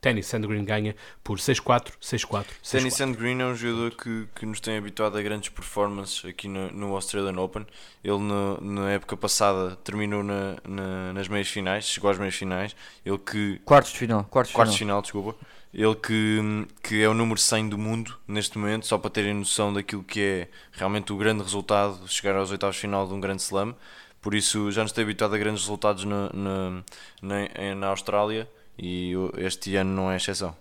Tennis 0.00 0.26
Sandgren 0.26 0.64
ganha 0.64 0.94
por 1.22 1.38
6-4, 1.38 1.92
6-4. 2.00 2.46
Tennis 2.70 2.94
Sandgren 2.94 3.40
é 3.40 3.46
um 3.46 3.54
jogador 3.54 3.92
que, 3.92 4.28
que 4.34 4.46
nos 4.46 4.60
tem 4.60 4.76
habituado 4.76 5.16
a 5.16 5.22
grandes 5.22 5.48
performances 5.48 6.24
aqui 6.24 6.48
no, 6.48 6.70
no 6.70 6.94
Australian 6.94 7.40
Open. 7.40 7.66
Ele 8.02 8.18
no, 8.18 8.60
na 8.60 8.90
época 8.90 9.16
passada 9.16 9.76
terminou 9.76 10.22
na, 10.22 10.56
na, 10.66 11.12
nas 11.12 11.28
meias 11.28 11.48
finais, 11.48 11.84
chegou 11.86 12.10
às 12.10 12.18
meias 12.18 12.34
finais. 12.34 12.76
Ele 13.04 13.18
que 13.18 13.60
quartos 13.64 13.92
de 13.92 13.98
final, 13.98 14.24
quartos, 14.24 14.52
quartos 14.52 14.76
final. 14.76 15.02
final, 15.02 15.02
desculpa. 15.02 15.46
Ele 15.74 15.94
que, 15.94 16.66
que 16.82 17.02
é 17.02 17.08
o 17.08 17.12
número 17.12 17.38
100 17.38 17.68
do 17.68 17.76
mundo 17.76 18.18
neste 18.26 18.56
momento, 18.56 18.86
só 18.86 18.96
para 18.96 19.10
terem 19.10 19.34
noção 19.34 19.72
daquilo 19.72 20.02
que 20.02 20.20
é 20.22 20.48
realmente 20.72 21.12
o 21.12 21.16
grande 21.18 21.42
resultado, 21.42 22.08
chegar 22.08 22.34
aos 22.36 22.50
oitavos 22.50 22.76
de 22.76 22.80
final 22.80 23.06
de 23.06 23.12
um 23.12 23.20
grande 23.20 23.42
slam. 23.42 23.74
Por 24.22 24.34
isso 24.34 24.70
já 24.72 24.82
nos 24.82 24.92
tem 24.92 25.04
habituado 25.04 25.34
a 25.34 25.38
grandes 25.38 25.62
resultados 25.62 26.04
na, 26.04 26.30
na, 26.32 26.82
na, 27.20 27.74
na 27.74 27.86
Austrália 27.88 28.48
e 28.78 29.12
este 29.38 29.76
ano 29.76 29.94
não 29.94 30.10
é 30.10 30.16
exceção. 30.16 30.56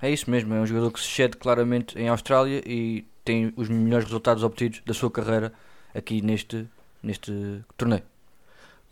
É 0.00 0.10
isso 0.10 0.30
mesmo, 0.30 0.52
é 0.52 0.60
um 0.60 0.66
jogador 0.66 0.90
que 0.90 1.00
se 1.00 1.06
cede 1.06 1.36
claramente 1.36 1.96
em 1.96 2.08
Austrália 2.08 2.60
e 2.66 3.06
tem 3.24 3.52
os 3.56 3.68
melhores 3.68 4.06
resultados 4.06 4.42
obtidos 4.42 4.82
da 4.84 4.92
sua 4.92 5.10
carreira 5.10 5.52
aqui 5.94 6.20
neste, 6.20 6.66
neste 7.02 7.62
torneio. 7.76 8.02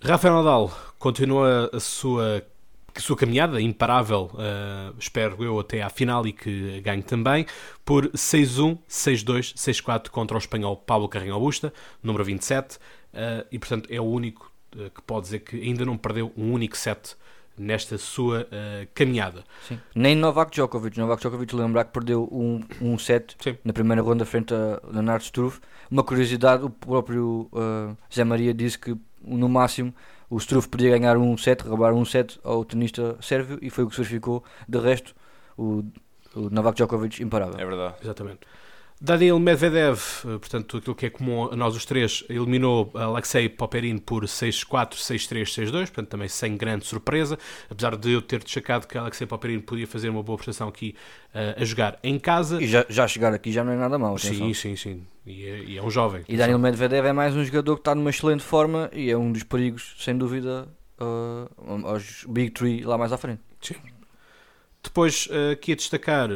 Rafael 0.03 0.35
Nadal 0.35 0.73
continua 0.99 1.69
a 1.73 1.81
sua, 1.81 2.43
a 2.95 3.01
sua 3.01 3.17
caminhada 3.17 3.61
imparável, 3.61 4.31
uh, 4.35 4.97
espero 4.99 5.43
eu, 5.43 5.59
até 5.59 5.83
à 5.83 5.91
final 5.91 6.27
e 6.27 6.33
que 6.33 6.81
ganhe 6.81 7.03
também, 7.03 7.45
por 7.85 8.09
6-1, 8.11 8.79
6-2, 8.89 9.55
6-4 9.55 10.09
contra 10.11 10.37
o 10.37 10.39
espanhol 10.39 10.77
Pablo 10.77 11.09
Carreño 11.09 11.35
Augusta, 11.35 11.73
número 12.03 12.25
27, 12.25 12.77
uh, 12.77 12.79
e 13.51 13.59
portanto 13.59 13.89
é 13.93 14.01
o 14.01 14.05
único 14.05 14.51
uh, 14.77 14.89
que 14.91 15.03
pode 15.03 15.25
dizer 15.25 15.41
que 15.41 15.61
ainda 15.61 15.85
não 15.85 15.99
perdeu 15.99 16.33
um 16.37 16.53
único 16.53 16.77
set 16.79 17.17
nesta 17.61 17.99
sua 17.99 18.41
uh, 18.41 18.89
caminhada. 18.95 19.45
Sim. 19.69 19.79
Nem 19.95 20.17
Novak 20.17 20.51
Djokovic. 20.51 20.99
Novak 20.99 21.21
Djokovic, 21.21 21.55
lembrar 21.55 21.85
que 21.85 21.93
perdeu 21.93 22.27
um, 22.33 22.61
um 22.81 22.99
set 22.99 23.37
Sim. 23.39 23.59
na 23.63 23.73
primeira 23.73 24.01
ronda 24.01 24.25
frente 24.25 24.55
a 24.55 24.81
Leonardo 24.91 25.23
Struff. 25.25 25.61
Uma 25.91 26.03
curiosidade, 26.03 26.65
o 26.65 26.71
próprio 26.71 27.51
uh, 27.53 27.97
Zé 28.13 28.25
Maria 28.25 28.55
disse 28.55 28.79
que 28.79 28.97
no 29.23 29.49
máximo 29.49 29.95
o 30.31 30.39
Struff 30.39 30.69
podia 30.69 30.91
ganhar 30.91 31.19
um 31.19 31.37
set, 31.37 31.63
roubar 31.63 31.93
um 31.93 32.05
set 32.05 32.41
ao 32.43 32.65
tenista 32.65 33.17
sérvio 33.21 33.59
e 33.61 33.69
foi 33.69 33.85
o 33.85 33.89
que 33.89 33.95
se 33.95 34.01
verificou. 34.01 34.43
De 34.67 34.79
resto, 34.79 35.15
o, 35.57 35.85
o 36.35 36.49
Novak 36.51 36.77
Djokovic 36.77 37.23
imparável. 37.23 37.61
É 37.61 37.67
verdade. 37.67 37.95
Exatamente. 38.03 38.41
Daniel 39.03 39.39
Medvedev, 39.39 39.99
eh, 40.27 40.39
portanto, 40.39 40.77
aquilo 40.77 40.95
que 40.95 41.07
é 41.07 41.11
comum 41.11 41.49
a 41.51 41.57
nós 41.57 41.75
os 41.75 41.87
três, 41.87 42.23
eliminou 42.29 42.91
Alexei 42.95 43.49
Popperin 43.49 43.97
por 43.97 44.25
6-4, 44.25 44.97
6-3, 44.97 45.45
6-2, 45.45 45.73
portanto, 45.73 46.09
também 46.09 46.29
sem 46.29 46.55
grande 46.55 46.85
surpresa, 46.85 47.39
apesar 47.71 47.97
de 47.97 48.11
eu 48.11 48.21
ter 48.21 48.45
destacado 48.45 48.87
que 48.87 48.99
Alexei 48.99 49.27
Popperin 49.27 49.59
podia 49.61 49.87
fazer 49.87 50.11
uma 50.11 50.23
boa 50.23 50.37
prestação 50.37 50.69
aqui 50.69 50.95
uh, 51.35 51.63
a 51.63 51.65
jogar 51.65 51.99
em 52.03 52.19
casa. 52.19 52.63
E 52.63 52.67
já, 52.67 52.85
já, 52.91 53.09
chegar 53.09 53.33
aqui 53.33 53.51
já 53.51 53.65
não 53.65 53.73
é 53.73 53.77
nada 53.77 53.99
mau. 53.99 54.19
Sim, 54.19 54.53
sim, 54.53 54.77
sim. 54.77 55.07
E 55.25 55.47
é, 55.47 55.63
e 55.65 55.79
é, 55.79 55.83
um 55.83 55.91
jovem. 55.91 56.23
E 56.29 56.37
Daniel 56.37 56.59
Medvedev 56.59 57.07
é 57.07 57.13
mais 57.13 57.35
um 57.35 57.43
jogador 57.43 57.77
que 57.77 57.81
está 57.81 57.95
numa 57.95 58.11
excelente 58.11 58.43
forma 58.43 58.91
e 58.93 59.11
é 59.11 59.17
um 59.17 59.33
dos 59.33 59.45
perigos, 59.45 59.95
sem 59.99 60.15
dúvida, 60.17 60.69
uh, 61.01 61.87
aos 61.87 62.27
Big 62.29 62.51
Three 62.51 62.83
lá 62.85 62.99
mais 62.99 63.15
à 63.15 63.17
frente. 63.17 63.41
Sim. 63.63 63.77
Depois, 64.83 65.27
uh, 65.29 65.53
aqui 65.53 65.73
a 65.73 65.77
destacar. 65.77 66.29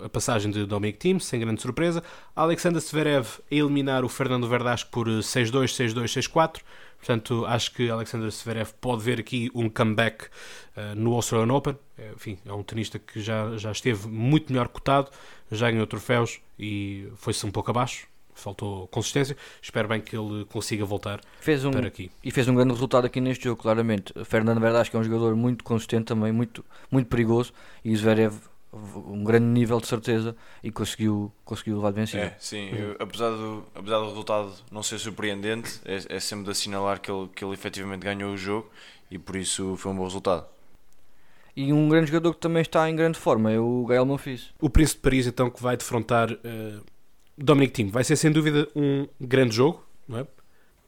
A 0.00 0.08
passagem 0.08 0.50
de 0.50 0.64
Dominic 0.64 0.98
Thiem, 0.98 1.18
sem 1.18 1.40
grande 1.40 1.60
surpresa. 1.60 2.02
Alexander 2.34 2.80
Zverev 2.80 3.26
a 3.50 3.54
eliminar 3.54 4.04
o 4.04 4.08
Fernando 4.08 4.48
Verdasco 4.48 4.90
por 4.90 5.08
6-2, 5.08 5.92
6-2, 5.92 6.30
6-4. 6.30 6.60
Portanto, 6.98 7.44
acho 7.46 7.72
que 7.72 7.88
Alexander 7.88 8.30
Zverev 8.30 8.72
pode 8.80 9.02
ver 9.02 9.20
aqui 9.20 9.50
um 9.54 9.68
comeback 9.68 10.24
uh, 10.24 10.94
no 10.96 11.14
Australian 11.14 11.52
Open. 11.54 11.76
É, 11.96 12.12
enfim, 12.14 12.38
é 12.44 12.52
um 12.52 12.62
tenista 12.62 12.98
que 12.98 13.20
já, 13.20 13.56
já 13.56 13.70
esteve 13.70 14.08
muito 14.08 14.52
melhor 14.52 14.68
cotado, 14.68 15.10
já 15.50 15.70
ganhou 15.70 15.86
troféus 15.86 16.40
e 16.58 17.08
foi-se 17.16 17.46
um 17.46 17.50
pouco 17.50 17.70
abaixo. 17.70 18.06
Faltou 18.34 18.86
consistência. 18.88 19.36
Espero 19.60 19.88
bem 19.88 20.00
que 20.00 20.16
ele 20.16 20.44
consiga 20.44 20.84
voltar 20.84 21.20
fez 21.40 21.64
um, 21.64 21.72
para 21.72 21.88
aqui. 21.88 22.08
E 22.22 22.30
fez 22.30 22.46
um 22.46 22.54
grande 22.54 22.72
resultado 22.72 23.04
aqui 23.04 23.20
neste 23.20 23.44
jogo, 23.44 23.60
claramente. 23.60 24.12
Fernando 24.24 24.60
Verdasco 24.60 24.96
é 24.96 25.00
um 25.00 25.02
jogador 25.02 25.34
muito 25.34 25.64
consistente 25.64 26.04
também, 26.04 26.30
muito, 26.30 26.64
muito 26.88 27.08
perigoso. 27.08 27.52
E 27.84 27.94
Zverev 27.96 28.36
um 28.72 29.24
grande 29.24 29.46
nível 29.46 29.80
de 29.80 29.86
certeza 29.86 30.36
e 30.62 30.70
conseguiu, 30.70 31.32
conseguiu 31.44 31.76
levar 31.76 31.90
de 31.90 32.00
vencida. 32.00 32.22
É, 32.22 32.36
sim, 32.38 32.68
eu, 32.70 32.96
apesar, 32.98 33.30
do, 33.30 33.64
apesar 33.74 33.98
do 33.98 34.06
resultado 34.08 34.52
não 34.70 34.82
ser 34.82 34.98
surpreendente, 34.98 35.80
é, 35.84 36.16
é 36.16 36.20
sempre 36.20 36.44
de 36.44 36.50
assinalar 36.50 37.00
que 37.00 37.10
ele, 37.10 37.28
que 37.34 37.44
ele 37.44 37.54
efetivamente 37.54 38.02
ganhou 38.02 38.32
o 38.32 38.36
jogo 38.36 38.70
e 39.10 39.18
por 39.18 39.36
isso 39.36 39.76
foi 39.76 39.92
um 39.92 39.96
bom 39.96 40.04
resultado. 40.04 40.46
E 41.56 41.72
um 41.72 41.88
grande 41.88 42.06
jogador 42.06 42.34
que 42.34 42.40
também 42.40 42.62
está 42.62 42.88
em 42.88 42.94
grande 42.94 43.18
forma 43.18 43.50
é 43.50 43.58
o 43.58 43.84
Gael 43.86 44.06
Monfils. 44.06 44.54
O 44.60 44.70
Príncipe 44.70 44.98
de 44.98 45.02
Paris, 45.02 45.26
então, 45.26 45.50
que 45.50 45.60
vai 45.60 45.76
defrontar 45.76 46.30
uh, 46.30 46.84
Dominic 47.36 47.72
Thiem. 47.72 47.88
Vai 47.88 48.04
ser 48.04 48.14
sem 48.14 48.30
dúvida 48.30 48.68
um 48.76 49.08
grande 49.20 49.56
jogo, 49.56 49.84
não 50.06 50.18
é? 50.18 50.26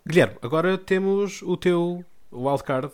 Guilherme, 0.06 0.36
agora 0.40 0.78
temos 0.78 1.42
o 1.42 1.56
teu 1.56 2.04
wildcard. 2.32 2.92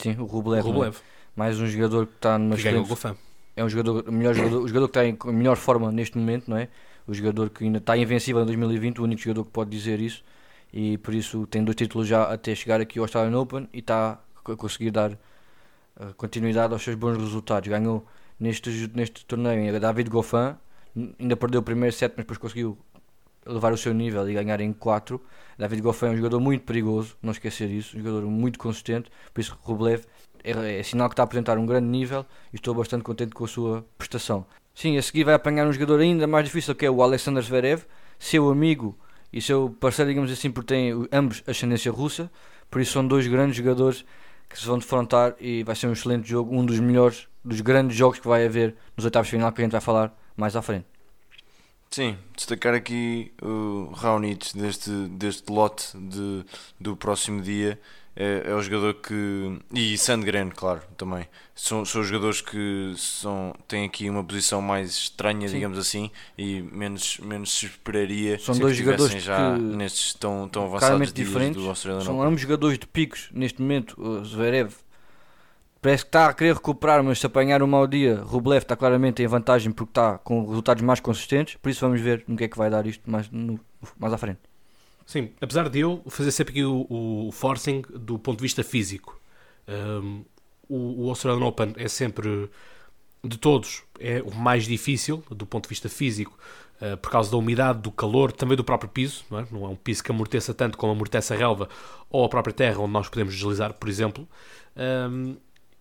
Sim, 0.00 0.16
o 0.18 0.24
Rublev. 0.24 0.66
O 0.66 0.70
Rublev. 0.70 0.96
Mais 1.36 1.60
um 1.60 1.66
jogador 1.66 2.06
que 2.06 2.14
está 2.14 2.38
numa 2.38 2.56
que 2.56 2.62
ganhou 2.62 2.82
o 2.82 2.96
fã. 2.96 3.14
É 3.56 3.64
um 3.64 3.68
jogador, 3.68 4.10
melhor 4.10 4.34
jogador, 4.34 4.62
o 4.62 4.68
jogador 4.68 4.88
que 4.88 4.98
está 4.98 5.06
em 5.06 5.32
melhor 5.32 5.56
forma 5.56 5.92
neste 5.92 6.18
momento, 6.18 6.48
não 6.50 6.56
é? 6.56 6.68
O 7.06 7.14
jogador 7.14 7.50
que 7.50 7.64
ainda 7.64 7.78
está 7.78 7.96
invencível 7.96 8.42
em 8.42 8.46
2020, 8.46 9.00
o 9.00 9.04
único 9.04 9.22
jogador 9.22 9.44
que 9.44 9.50
pode 9.50 9.70
dizer 9.70 10.00
isso. 10.00 10.24
E 10.72 10.98
por 10.98 11.14
isso 11.14 11.46
tem 11.46 11.62
dois 11.62 11.76
títulos 11.76 12.08
já 12.08 12.24
até 12.24 12.54
chegar 12.54 12.80
aqui 12.80 12.98
ao 12.98 13.04
Australian 13.04 13.38
Open 13.38 13.68
e 13.72 13.78
está 13.78 14.20
a 14.44 14.56
conseguir 14.56 14.90
dar 14.90 15.18
continuidade 16.16 16.72
aos 16.72 16.82
seus 16.82 16.96
bons 16.96 17.16
resultados. 17.16 17.68
Ganhou 17.68 18.04
neste, 18.38 18.90
neste 18.94 19.24
torneio 19.24 19.78
David 19.78 20.10
Goffin, 20.10 20.56
ainda 21.18 21.36
perdeu 21.36 21.60
o 21.60 21.62
primeiro 21.62 21.94
set, 21.94 22.14
mas 22.16 22.24
depois 22.24 22.38
conseguiu 22.38 22.76
levar 23.46 23.72
o 23.72 23.76
seu 23.76 23.92
nível 23.92 24.28
e 24.28 24.34
ganhar 24.34 24.60
em 24.60 24.72
4. 24.72 25.20
David 25.58 25.82
Goffin 25.82 26.06
é 26.06 26.10
um 26.10 26.16
jogador 26.16 26.40
muito 26.40 26.64
perigoso, 26.64 27.16
não 27.22 27.30
esquecer 27.30 27.70
isso, 27.70 27.96
um 27.96 28.00
jogador 28.00 28.26
muito 28.26 28.58
consistente, 28.58 29.10
por 29.32 29.40
isso 29.40 29.56
Rublev 29.62 30.04
é, 30.44 30.78
é 30.78 30.82
sinal 30.82 31.08
que 31.08 31.14
está 31.14 31.22
a 31.22 31.24
apresentar 31.24 31.58
um 31.58 31.66
grande 31.66 31.88
nível 31.88 32.24
e 32.52 32.56
estou 32.56 32.74
bastante 32.74 33.02
contente 33.02 33.34
com 33.34 33.44
a 33.44 33.48
sua 33.48 33.84
prestação. 33.96 34.46
Sim, 34.74 34.96
a 34.98 35.02
seguir 35.02 35.24
vai 35.24 35.34
apanhar 35.34 35.66
um 35.66 35.72
jogador 35.72 36.00
ainda 36.00 36.26
mais 36.26 36.44
difícil 36.44 36.74
que 36.74 36.84
é 36.84 36.90
o 36.90 37.02
Alexander 37.02 37.42
Zverev, 37.42 37.82
seu 38.18 38.50
amigo 38.50 38.96
e 39.32 39.40
seu 39.40 39.74
parceiro, 39.80 40.10
digamos 40.10 40.30
assim, 40.30 40.50
porque 40.50 40.74
têm 40.74 41.08
ambos 41.10 41.42
ascendência 41.46 41.90
russa, 41.90 42.30
por 42.70 42.80
isso 42.80 42.92
são 42.92 43.06
dois 43.06 43.26
grandes 43.26 43.56
jogadores 43.56 44.04
que 44.48 44.58
se 44.58 44.66
vão 44.66 44.78
defrontar 44.78 45.34
e 45.40 45.62
vai 45.64 45.74
ser 45.74 45.86
um 45.86 45.92
excelente 45.92 46.28
jogo, 46.28 46.54
um 46.54 46.64
dos 46.64 46.78
melhores, 46.78 47.26
dos 47.44 47.60
grandes 47.60 47.96
jogos 47.96 48.18
que 48.18 48.28
vai 48.28 48.44
haver 48.44 48.76
nos 48.96 49.04
oitavos 49.04 49.26
de 49.26 49.32
final 49.32 49.50
que 49.52 49.60
a 49.60 49.64
gente 49.64 49.72
vai 49.72 49.80
falar 49.80 50.16
mais 50.36 50.54
à 50.54 50.62
frente. 50.62 50.86
Sim, 51.90 52.18
destacar 52.36 52.74
aqui 52.74 53.32
o 53.40 53.92
Raonic 53.94 54.56
deste, 54.58 54.90
deste 54.90 55.50
lote 55.52 55.96
de, 55.96 56.44
do 56.80 56.96
próximo 56.96 57.40
dia 57.40 57.78
é, 58.16 58.44
é 58.46 58.54
o 58.54 58.62
jogador 58.62 58.94
que. 58.94 59.58
E 59.72 59.98
Sandgren, 59.98 60.50
claro, 60.50 60.82
também. 60.96 61.26
São, 61.54 61.84
são 61.84 62.02
jogadores 62.02 62.40
que 62.40 62.94
são, 62.96 63.54
têm 63.66 63.84
aqui 63.84 64.08
uma 64.08 64.22
posição 64.22 64.60
mais 64.62 64.90
estranha, 64.90 65.48
Sim. 65.48 65.54
digamos 65.54 65.78
assim, 65.78 66.10
e 66.38 66.62
menos, 66.62 67.18
menos 67.18 67.56
se 67.56 67.66
esperaria 67.66 68.38
são 68.38 68.56
dois 68.56 68.76
jogadores 68.76 69.22
já 69.22 69.56
nestes 69.56 70.14
tão, 70.14 70.48
tão 70.48 70.64
avançados 70.64 71.12
diferentes. 71.12 71.62
do 71.62 71.68
Australian 71.68 72.00
São 72.00 72.22
ambos 72.22 72.40
jogadores 72.40 72.78
de 72.78 72.86
picos 72.86 73.28
neste 73.32 73.60
momento. 73.60 74.00
O 74.00 74.24
Zverev 74.24 74.72
parece 75.80 76.04
que 76.04 76.08
está 76.08 76.28
a 76.28 76.34
querer 76.34 76.54
recuperar, 76.54 77.02
mas 77.02 77.18
se 77.18 77.26
apanhar 77.26 77.62
um 77.62 77.66
mau 77.66 77.86
dia, 77.86 78.20
Rublev 78.20 78.62
está 78.62 78.76
claramente 78.76 79.22
em 79.22 79.26
vantagem 79.26 79.70
porque 79.70 79.90
está 79.90 80.18
com 80.18 80.46
resultados 80.48 80.82
mais 80.82 81.00
consistentes. 81.00 81.56
Por 81.56 81.68
isso 81.68 81.80
vamos 81.80 82.00
ver 82.00 82.24
no 82.26 82.36
que 82.36 82.44
é 82.44 82.48
que 82.48 82.56
vai 82.56 82.70
dar 82.70 82.86
isto 82.86 83.08
mais, 83.10 83.28
no, 83.30 83.60
mais 83.98 84.12
à 84.12 84.18
frente. 84.18 84.40
Sim, 85.06 85.30
apesar 85.40 85.68
de 85.68 85.80
eu 85.80 86.02
fazer 86.08 86.30
sempre 86.30 86.52
aqui 86.52 86.64
o, 86.64 86.86
o 86.88 87.30
forcing 87.32 87.82
do 87.90 88.18
ponto 88.18 88.38
de 88.38 88.42
vista 88.42 88.64
físico. 88.64 89.20
Um, 89.68 90.24
o, 90.68 91.04
o 91.04 91.08
Australian 91.10 91.44
Open 91.44 91.74
é 91.76 91.88
sempre, 91.88 92.48
de 93.22 93.36
todos, 93.36 93.82
é 93.98 94.22
o 94.22 94.34
mais 94.34 94.64
difícil 94.64 95.22
do 95.30 95.44
ponto 95.44 95.64
de 95.64 95.68
vista 95.68 95.88
físico, 95.88 96.38
uh, 96.80 96.96
por 96.96 97.10
causa 97.10 97.30
da 97.30 97.36
umidade, 97.36 97.80
do 97.80 97.90
calor, 97.90 98.32
também 98.32 98.56
do 98.56 98.64
próprio 98.64 98.90
piso. 98.90 99.24
Não 99.30 99.38
é, 99.38 99.46
não 99.50 99.64
é 99.66 99.68
um 99.68 99.76
piso 99.76 100.02
que 100.02 100.10
amorteça 100.10 100.54
tanto 100.54 100.78
como 100.78 100.92
amortece 100.92 101.34
a 101.34 101.36
relva 101.36 101.68
ou 102.08 102.24
a 102.24 102.28
própria 102.28 102.54
terra 102.54 102.78
onde 102.80 102.92
nós 102.92 103.08
podemos 103.08 103.34
deslizar, 103.34 103.74
por 103.74 103.88
exemplo. 103.88 104.26
Um, 104.76 105.36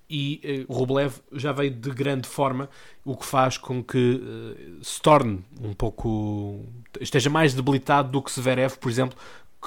e 0.10 0.66
uh, 0.68 0.74
o 0.74 0.78
Rublev 0.78 1.16
já 1.32 1.52
veio 1.52 1.72
de 1.72 1.90
grande 1.90 2.28
forma, 2.28 2.70
o 3.04 3.16
que 3.16 3.26
faz 3.26 3.58
com 3.58 3.84
que 3.84 4.22
uh, 4.22 4.84
se 4.84 5.02
torne 5.02 5.44
um 5.62 5.74
pouco. 5.74 6.66
esteja 7.00 7.30
mais 7.30 7.54
debilitado 7.54 8.10
do 8.10 8.22
que 8.22 8.32
Zverev, 8.32 8.78
por 8.78 8.90
exemplo, 8.90 9.18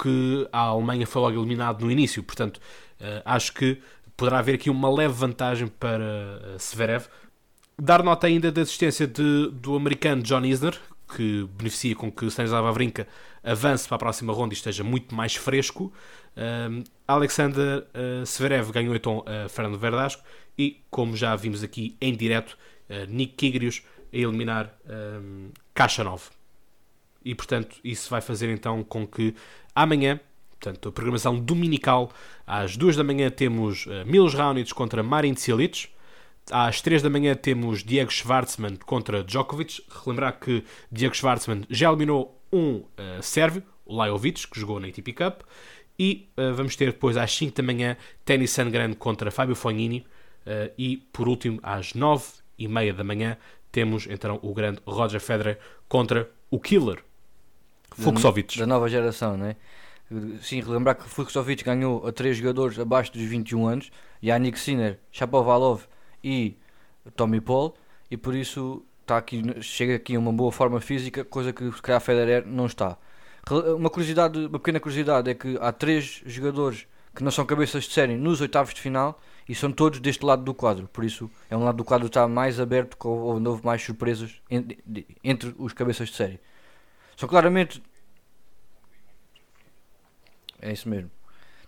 que 0.01 0.47
a 0.51 0.59
Alemanha 0.59 1.07
foi 1.07 1.21
logo 1.21 1.39
eliminado 1.39 1.83
no 1.83 1.91
início. 1.91 2.23
Portanto, 2.23 2.57
uh, 3.01 3.21
acho 3.25 3.53
que 3.53 3.81
poderá 4.15 4.39
haver 4.39 4.55
aqui 4.55 4.69
uma 4.69 4.89
leve 4.89 5.13
vantagem 5.13 5.67
para 5.67 6.55
Severev. 6.57 7.05
Dar 7.79 8.01
nota 8.01 8.25
ainda 8.25 8.51
da 8.51 8.61
existência 8.61 9.05
de, 9.05 9.51
do 9.51 9.75
americano 9.75 10.23
John 10.23 10.43
Isner, 10.43 10.79
que 11.07 11.47
beneficia 11.57 11.95
com 11.95 12.11
que 12.11 12.25
Stanislav 12.27 12.65
Wawrinka 12.65 13.07
avance 13.43 13.87
para 13.87 13.95
a 13.95 13.99
próxima 13.99 14.33
ronda 14.33 14.53
e 14.53 14.57
esteja 14.57 14.83
muito 14.83 15.15
mais 15.15 15.35
fresco. 15.35 15.93
Alexander 17.07 17.79
uh, 17.93 18.25
Severev 18.25 18.71
ganhou 18.71 18.95
então 18.95 19.23
a 19.25 19.49
Fernando 19.49 19.79
Verdasco 19.79 20.21
e, 20.57 20.83
como 20.89 21.15
já 21.15 21.35
vimos 21.35 21.63
aqui 21.63 21.95
em 22.01 22.13
direto, 22.13 22.57
uh, 22.89 23.09
Nick 23.09 23.33
Kyrgios 23.35 23.81
a 24.13 24.17
eliminar 24.17 24.75
um, 24.87 25.49
Kachanov. 25.73 26.29
E, 27.23 27.33
portanto, 27.35 27.77
isso 27.83 28.09
vai 28.09 28.21
fazer 28.21 28.49
então 28.49 28.83
com 28.83 29.05
que 29.05 29.35
amanhã, 29.75 30.19
portanto, 30.51 30.89
a 30.89 30.91
programação 30.91 31.39
dominical, 31.39 32.11
às 32.45 32.77
2 32.77 32.95
da 32.95 33.03
manhã 33.03 33.29
temos 33.29 33.85
uh, 33.85 34.05
Milos 34.05 34.33
Raonic 34.33 34.73
contra 34.73 35.01
Marin 35.01 35.35
Cilic, 35.35 35.89
às 36.51 36.81
3 36.81 37.01
da 37.01 37.09
manhã 37.09 37.35
temos 37.35 37.83
Diego 37.83 38.11
Schwartzman 38.11 38.75
contra 38.77 39.23
Djokovic. 39.23 39.83
Relembrar 40.03 40.39
que 40.39 40.63
Diego 40.91 41.15
Schwartzman 41.15 41.63
já 41.69 41.89
eliminou 41.89 42.41
um 42.51 42.77
uh, 42.77 43.21
sérvio, 43.21 43.63
o 43.85 43.95
Lajovic, 43.95 44.47
que 44.47 44.59
jogou 44.59 44.79
na 44.79 44.87
ATP 44.87 45.13
Cup. 45.13 45.41
E 45.99 46.29
uh, 46.37 46.53
vamos 46.53 46.75
ter 46.75 46.91
depois 46.91 47.17
às 47.17 47.35
5 47.35 47.55
da 47.55 47.63
manhã 47.63 47.97
Tennis 48.23 48.51
Sangran 48.51 48.93
contra 48.93 49.31
Fábio 49.31 49.55
Fognini. 49.55 50.05
Uh, 50.45 50.71
e 50.77 50.97
por 51.11 51.27
último, 51.27 51.59
às 51.61 51.93
9 51.93 52.25
e 52.57 52.67
meia 52.67 52.93
da 52.93 53.03
manhã, 53.03 53.37
temos 53.71 54.07
então 54.09 54.39
o 54.41 54.53
grande 54.53 54.79
Roger 54.85 55.19
Federer 55.19 55.59
contra 55.87 56.29
o 56.49 56.59
Killer 56.59 57.03
Fuxovic. 57.91 58.57
Da, 58.57 58.63
da 58.63 58.67
nova 58.67 58.89
geração, 58.89 59.37
não 59.37 59.47
é? 59.47 59.55
Sim, 60.41 60.61
relembrar 60.61 60.95
que 60.95 61.03
Fuxovic 61.03 61.63
ganhou 61.63 62.07
a 62.07 62.13
três 62.13 62.37
jogadores 62.37 62.79
abaixo 62.79 63.11
dos 63.11 63.21
21 63.23 63.67
anos: 63.67 63.91
Yannick 64.23 64.57
Sinner, 64.57 64.99
Shapovalov 65.11 65.83
e 66.23 66.57
Tommy 67.15 67.41
Paul, 67.41 67.73
e 68.09 68.17
por 68.17 68.35
isso 68.35 68.83
está 69.01 69.17
aqui, 69.17 69.41
chega 69.61 69.95
aqui 69.95 70.15
a 70.15 70.19
uma 70.19 70.33
boa 70.33 70.51
forma 70.51 70.81
física, 70.81 71.23
coisa 71.23 71.53
que 71.53 71.71
se 71.71 71.81
calhar 71.81 72.01
Federer 72.01 72.45
não 72.45 72.65
está. 72.65 72.97
Uma 73.77 73.89
curiosidade, 73.89 74.37
uma 74.37 74.59
pequena 74.59 74.79
curiosidade 74.79 75.29
é 75.29 75.33
que 75.33 75.57
há 75.61 75.71
três 75.71 76.21
jogadores 76.25 76.85
que 77.15 77.23
não 77.23 77.31
são 77.31 77.45
cabeças 77.45 77.85
de 77.85 77.93
série 77.93 78.17
nos 78.17 78.41
oitavos 78.41 78.73
de 78.73 78.81
final 78.81 79.19
e 79.47 79.55
são 79.55 79.71
todos 79.71 79.99
deste 79.99 80.25
lado 80.25 80.43
do 80.43 80.53
quadro. 80.53 80.87
Por 80.89 81.05
isso 81.05 81.31
é 81.49 81.55
um 81.55 81.63
lado 81.63 81.77
do 81.77 81.85
quadro 81.85 82.05
que 82.05 82.09
está 82.09 82.27
mais 82.27 82.59
aberto, 82.59 82.97
onde 83.07 83.47
houve 83.47 83.65
mais 83.65 83.81
surpresas 83.81 84.41
entre 85.23 85.55
os 85.57 85.71
cabeças 85.71 86.09
de 86.09 86.15
série. 86.15 86.39
São 87.15 87.27
claramente. 87.27 87.81
É 90.61 90.73
isso 90.73 90.89
mesmo. 90.89 91.09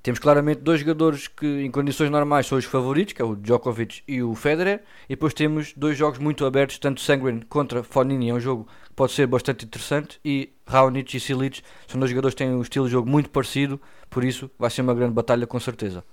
Temos 0.01 0.19
claramente 0.19 0.61
dois 0.61 0.79
jogadores 0.79 1.27
que 1.27 1.45
em 1.45 1.69
condições 1.69 2.09
normais 2.09 2.47
são 2.47 2.57
os 2.57 2.65
favoritos, 2.65 3.13
que 3.13 3.21
é 3.21 3.25
o 3.25 3.35
Djokovic 3.35 4.01
e 4.07 4.23
o 4.23 4.33
Federer, 4.33 4.81
e 5.05 5.09
depois 5.09 5.33
temos 5.33 5.73
dois 5.75 5.97
jogos 5.97 6.19
muito 6.19 6.45
abertos, 6.45 6.77
tanto 6.79 7.01
Sangren 7.01 7.41
contra 7.49 7.83
Fonini, 7.83 8.29
é 8.29 8.33
um 8.33 8.39
jogo 8.39 8.67
que 8.85 8.93
pode 8.93 9.11
ser 9.11 9.27
bastante 9.27 9.65
interessante, 9.65 10.19
e 10.23 10.49
Raonic 10.65 11.17
e 11.17 11.19
Silic 11.19 11.61
são 11.87 11.99
dois 11.99 12.09
jogadores 12.09 12.33
que 12.33 12.43
têm 12.43 12.53
um 12.53 12.61
estilo 12.61 12.85
de 12.85 12.91
jogo 12.93 13.09
muito 13.09 13.29
parecido, 13.29 13.79
por 14.09 14.23
isso 14.23 14.49
vai 14.57 14.69
ser 14.69 14.81
uma 14.81 14.93
grande 14.93 15.13
batalha 15.13 15.45
com 15.45 15.59
certeza. 15.59 16.03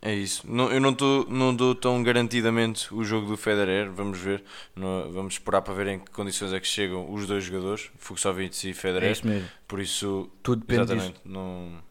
É 0.00 0.14
isso. 0.14 0.42
Não, 0.46 0.70
eu 0.70 0.80
não, 0.80 0.94
tô, 0.94 1.26
não 1.28 1.54
dou 1.54 1.74
tão 1.74 2.02
garantidamente 2.02 2.94
o 2.94 3.02
jogo 3.02 3.26
do 3.26 3.36
Federer. 3.36 3.90
Vamos 3.90 4.18
ver. 4.20 4.44
vamos 4.76 5.34
esperar 5.34 5.62
para 5.62 5.74
ver 5.74 5.86
em 5.88 5.98
que 5.98 6.10
condições 6.10 6.52
é 6.52 6.60
que 6.60 6.66
chegam 6.66 7.12
os 7.12 7.26
dois 7.26 7.42
jogadores, 7.42 7.90
Fuxovic 7.96 8.70
e 8.70 8.74
Federer. 8.74 9.08
É 9.08 9.12
isso 9.12 9.26
mesmo. 9.26 9.48
Por 9.66 9.80
isso, 9.80 10.30
tudo 10.42 10.60
depende 10.60 10.82
exatamente, 10.82 11.12
disso. 11.14 11.22
Não, 11.24 11.82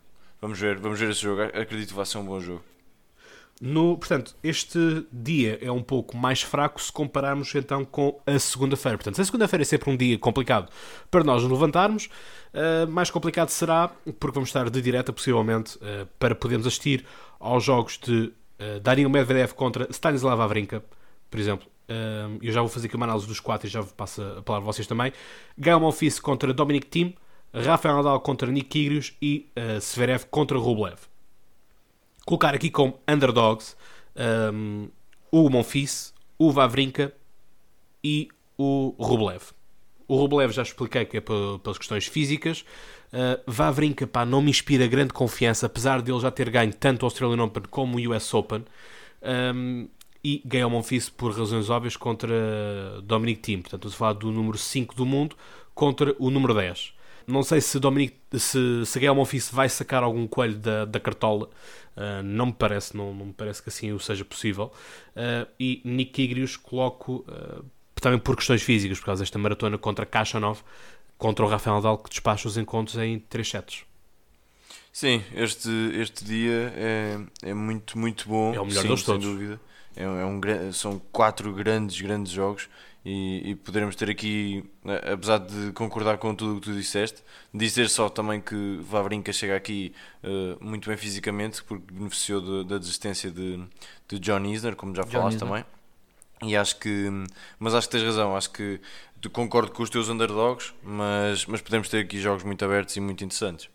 Vamos 0.42 0.60
ver, 0.60 0.78
vamos 0.78 1.00
ver 1.00 1.10
esse 1.12 1.22
jogo. 1.22 1.42
Acredito 1.42 1.90
que 1.90 1.94
vai 1.96 2.06
ser 2.06 2.18
um 2.18 2.26
bom 2.26 2.40
jogo. 2.40 2.64
No, 3.62 3.98
portanto, 3.98 4.36
este 4.44 5.08
dia 5.12 5.58
é 5.62 5.72
um 5.72 5.82
pouco 5.82 6.18
mais 6.18 6.42
fraco 6.42 6.82
se 6.82 6.92
compararmos 6.92 7.56
então 7.56 7.86
com 7.86 8.20
a 8.26 8.38
segunda-feira. 8.38 8.98
Portanto, 8.98 9.22
a 9.22 9.26
segunda-feira 9.26 9.64
é 9.64 9.66
sempre 9.66 9.90
um 9.90 9.96
dia 9.96 10.20
complicado 10.20 10.70
para 11.10 11.24
nós 11.24 11.42
nos 11.42 11.52
levantarmos. 11.52 12.10
Uh, 12.54 12.86
mais 12.90 13.10
complicado 13.10 13.50
será 13.50 13.90
porque 14.20 14.36
vamos 14.36 14.50
estar 14.50 14.70
de 14.70 14.82
direta, 14.82 15.14
possivelmente, 15.14 15.78
uh, 15.78 16.06
para 16.20 16.36
podermos 16.36 16.68
assistir 16.68 17.06
aos 17.40 17.64
jogos 17.64 17.98
de 17.98 18.34
uh, 18.60 18.80
Daniel 18.82 19.10
Medvedev 19.10 19.54
contra 19.54 19.88
Stanislav 19.90 20.38
Wawrinka, 20.38 20.84
por 21.30 21.40
exemplo. 21.40 21.68
Eu 22.42 22.52
já 22.52 22.62
vou 22.62 22.70
fazer 22.70 22.88
aqui 22.88 22.96
uma 22.96 23.06
análise 23.06 23.28
dos 23.28 23.40
quatro 23.40 23.68
e 23.68 23.70
já 23.70 23.84
passo 23.84 24.20
a 24.20 24.42
palavra 24.42 24.68
a 24.68 24.74
vocês 24.74 24.88
também. 24.88 25.14
Gael 25.56 25.80
Monfils 25.80 26.20
contra 26.20 26.52
Dominic 26.52 26.88
Thiem. 26.88 27.16
Rafael 27.64 27.96
Nadal 27.96 28.20
contra 28.20 28.52
Nick 28.52 28.70
Kyrgios 28.70 29.14
e 29.22 29.50
uh, 29.58 29.80
Zverev 29.80 30.26
contra 30.26 30.58
Rublev. 30.58 30.98
Colocar 32.26 32.56
aqui 32.56 32.70
como 32.70 33.00
underdogs 33.08 33.76
um, 34.54 34.90
o 35.32 35.50
Monfils, 35.50 36.14
o 36.40 36.52
Vavrinka 36.52 37.14
e 38.04 38.30
o 38.58 38.96
Rublev. 38.98 39.44
O 40.08 40.18
Rublev 40.18 40.52
já 40.52 40.64
expliquei 40.64 41.06
que 41.06 41.18
é 41.18 41.22
pelas 41.22 41.78
questões 41.78 42.06
físicas. 42.06 42.66
Uh, 43.14 43.42
Vavrinka 43.46 44.06
pá, 44.06 44.26
não 44.26 44.42
me 44.42 44.50
inspira 44.50 44.88
grande 44.88 45.14
confiança, 45.14 45.66
apesar 45.66 46.02
de 46.02 46.12
ele 46.12 46.20
já 46.20 46.32
ter 46.32 46.50
ganho 46.50 46.74
tanto 46.74 47.04
o 47.04 47.06
Australian 47.06 47.44
Open 47.44 47.64
como 47.70 47.98
o 47.98 48.16
US 48.16 48.34
Open. 48.34 48.66
Um, 49.22 49.88
e 50.24 50.42
ganhou 50.44 50.72
Monfils 50.72 51.08
por 51.08 51.32
razões 51.38 51.70
óbvias 51.70 51.96
contra 51.96 53.00
Dominic 53.04 53.42
Thiem. 53.42 53.62
Portanto, 53.62 53.88
estou 53.88 53.96
a 53.96 54.00
falar 54.00 54.14
do 54.14 54.32
número 54.32 54.58
5 54.58 54.96
do 54.96 55.06
mundo 55.06 55.36
contra 55.76 56.16
o 56.18 56.32
número 56.32 56.56
10. 56.56 56.95
Não 57.28 57.44
sei 57.44 57.62
se 57.62 57.80
Dominic, 57.80 58.16
se, 58.34 58.86
se 58.86 59.00
Gael 59.00 59.16
Monfils 59.16 59.50
vai 59.50 59.68
sacar 59.70 60.04
algum 60.04 60.28
coelho 60.28 60.58
da, 60.58 60.86
da 60.86 61.00
cartola. 61.00 61.50
Uh, 61.96 62.22
não 62.24 62.48
me 62.48 62.54
parece, 62.54 62.96
não, 62.96 63.14
não 63.14 63.28
me 63.28 63.34
parece 63.34 63.64
que 63.64 63.70
assim 63.70 63.92
o 63.92 64.00
seja 64.00 64.26
possível. 64.26 64.72
Uh, 65.16 65.48
e 65.60 65.82
Nick 65.86 66.12
Kyrgios 66.12 66.58
coloco 66.58 67.26
uh, 67.28 67.66
também 67.96 68.20
por 68.20 68.36
questões 68.36 68.62
físicas, 68.62 69.00
por 69.00 69.06
causa 69.06 69.24
desta 69.24 69.40
maratona 69.40 69.78
contra 69.78 70.06
Kachanov, 70.06 70.62
contra 71.18 71.46
o 71.46 71.48
Rafael 71.48 71.78
Nadal 71.78 71.98
que 71.98 72.10
despacha 72.10 72.48
os 72.48 72.58
encontros 72.58 72.98
em 72.98 73.20
3 73.20 73.50
sets. 73.50 73.86
Sim, 74.92 75.22
este, 75.34 75.70
este 75.96 76.24
dia 76.24 76.74
é, 76.76 77.20
é 77.42 77.54
muito, 77.54 77.98
muito 77.98 78.30
bom. 78.30 78.54
É 78.54 78.62
o 78.62 78.66
melhor 78.66 78.82
Sim, 78.82 78.96
sem 78.96 79.06
todos. 79.06 79.26
dúvida. 79.26 79.60
É, 79.96 80.04
é 80.04 80.26
um, 80.26 80.42
são 80.74 81.00
quatro 81.12 81.54
grandes, 81.54 82.00
grandes 82.00 82.32
jogos 82.32 82.70
e, 83.06 83.52
e 83.52 83.56
poderemos 83.56 83.96
ter 83.96 84.10
aqui, 84.10 84.64
apesar 85.12 85.38
de 85.38 85.72
concordar 85.74 86.18
com 86.18 86.34
tudo 86.34 86.58
o 86.58 86.60
que 86.60 86.70
tu 86.70 86.74
disseste, 86.74 87.22
dizer 87.54 87.88
só 87.88 88.10
também 88.10 88.42
que 88.42 88.80
Vavrinka 88.82 89.32
chega 89.32 89.56
aqui 89.56 89.94
uh, 90.24 90.64
muito 90.64 90.90
bem 90.90 90.98
fisicamente, 90.98 91.64
porque 91.64 91.94
beneficiou 91.94 92.42
de, 92.42 92.70
da 92.70 92.78
desistência 92.80 93.30
de, 93.30 93.64
de 94.08 94.20
John 94.20 94.44
Isner, 94.44 94.76
como 94.76 94.96
já 94.96 95.04
John 95.04 95.12
falaste 95.12 95.36
Isner. 95.36 95.50
também. 95.50 95.66
E 96.44 96.56
acho 96.56 96.78
que, 96.80 97.10
mas 97.60 97.74
acho 97.74 97.88
que 97.88 97.92
tens 97.98 98.04
razão, 98.04 98.36
acho 98.36 98.50
que 98.50 98.82
concordo 99.30 99.72
com 99.72 99.82
os 99.82 99.90
teus 99.90 100.10
underdogs, 100.10 100.74
mas, 100.84 101.46
mas 101.46 101.62
podemos 101.62 101.90
ter 101.90 102.00
aqui 102.00 102.20
jogos 102.20 102.44
muito 102.44 102.64
abertos 102.64 102.96
e 102.96 103.00
muito 103.00 103.24
interessantes. 103.24 103.70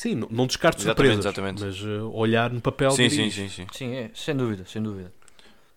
Sim, 0.00 0.14
não, 0.14 0.28
não 0.30 0.46
descarto 0.46 0.80
Exatamente, 0.80 1.16
surpresas, 1.16 1.26
exatamente. 1.26 1.62
mas 1.62 1.82
uh, 1.82 2.10
olhar 2.14 2.50
no 2.50 2.58
papel 2.58 2.90
Sim, 2.92 3.10
sim, 3.10 3.30
sim, 3.30 3.50
sim. 3.50 3.66
Sim, 3.70 3.94
é, 3.94 4.10
sem 4.14 4.34
dúvida, 4.34 4.64
sem 4.64 4.82
dúvida. 4.82 5.12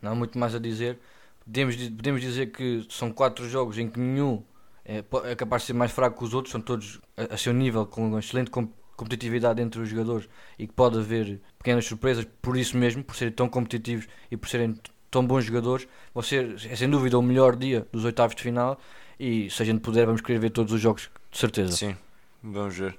Não 0.01 0.13
há 0.13 0.15
muito 0.15 0.39
mais 0.39 0.55
a 0.55 0.59
dizer. 0.59 0.97
Podemos, 1.43 1.75
podemos 1.75 2.21
dizer 2.21 2.45
que 2.53 2.87
são 2.89 3.11
quatro 3.11 3.49
jogos 3.49 3.77
em 3.77 3.89
que 3.89 3.99
nenhum 3.99 4.41
é, 4.85 5.03
é 5.25 5.35
capaz 5.35 5.63
de 5.63 5.65
ser 5.67 5.73
mais 5.73 5.91
fraco 5.91 6.19
que 6.19 6.23
os 6.23 6.33
outros, 6.33 6.53
são 6.53 6.61
todos 6.61 7.01
a, 7.17 7.33
a 7.33 7.37
seu 7.37 7.51
nível, 7.51 7.85
com 7.85 8.07
uma 8.07 8.19
excelente 8.19 8.49
com- 8.49 8.69
competitividade 8.95 9.61
entre 9.61 9.81
os 9.81 9.89
jogadores 9.89 10.29
e 10.57 10.67
que 10.67 10.73
pode 10.73 10.97
haver 10.97 11.41
pequenas 11.57 11.85
surpresas 11.85 12.25
por 12.41 12.55
isso 12.55 12.77
mesmo, 12.77 13.03
por 13.03 13.17
serem 13.17 13.33
tão 13.33 13.49
competitivos 13.49 14.07
e 14.31 14.37
por 14.37 14.47
serem 14.47 14.73
tão 15.11 15.27
bons 15.27 15.43
jogadores. 15.43 15.85
Vão 16.13 16.23
ser, 16.23 16.55
é 16.69 16.75
sem 16.77 16.89
dúvida, 16.89 17.19
o 17.19 17.21
melhor 17.21 17.57
dia 17.57 17.85
dos 17.91 18.05
oitavos 18.05 18.37
de 18.37 18.41
final 18.41 18.79
e 19.19 19.49
se 19.49 19.61
a 19.61 19.65
gente 19.65 19.81
puder, 19.81 20.05
vamos 20.05 20.21
querer 20.21 20.39
ver 20.39 20.51
todos 20.51 20.71
os 20.71 20.79
jogos, 20.79 21.09
de 21.29 21.37
certeza. 21.37 21.75
Sim, 21.75 21.97
vamos 22.41 22.77
ver. 22.77 22.97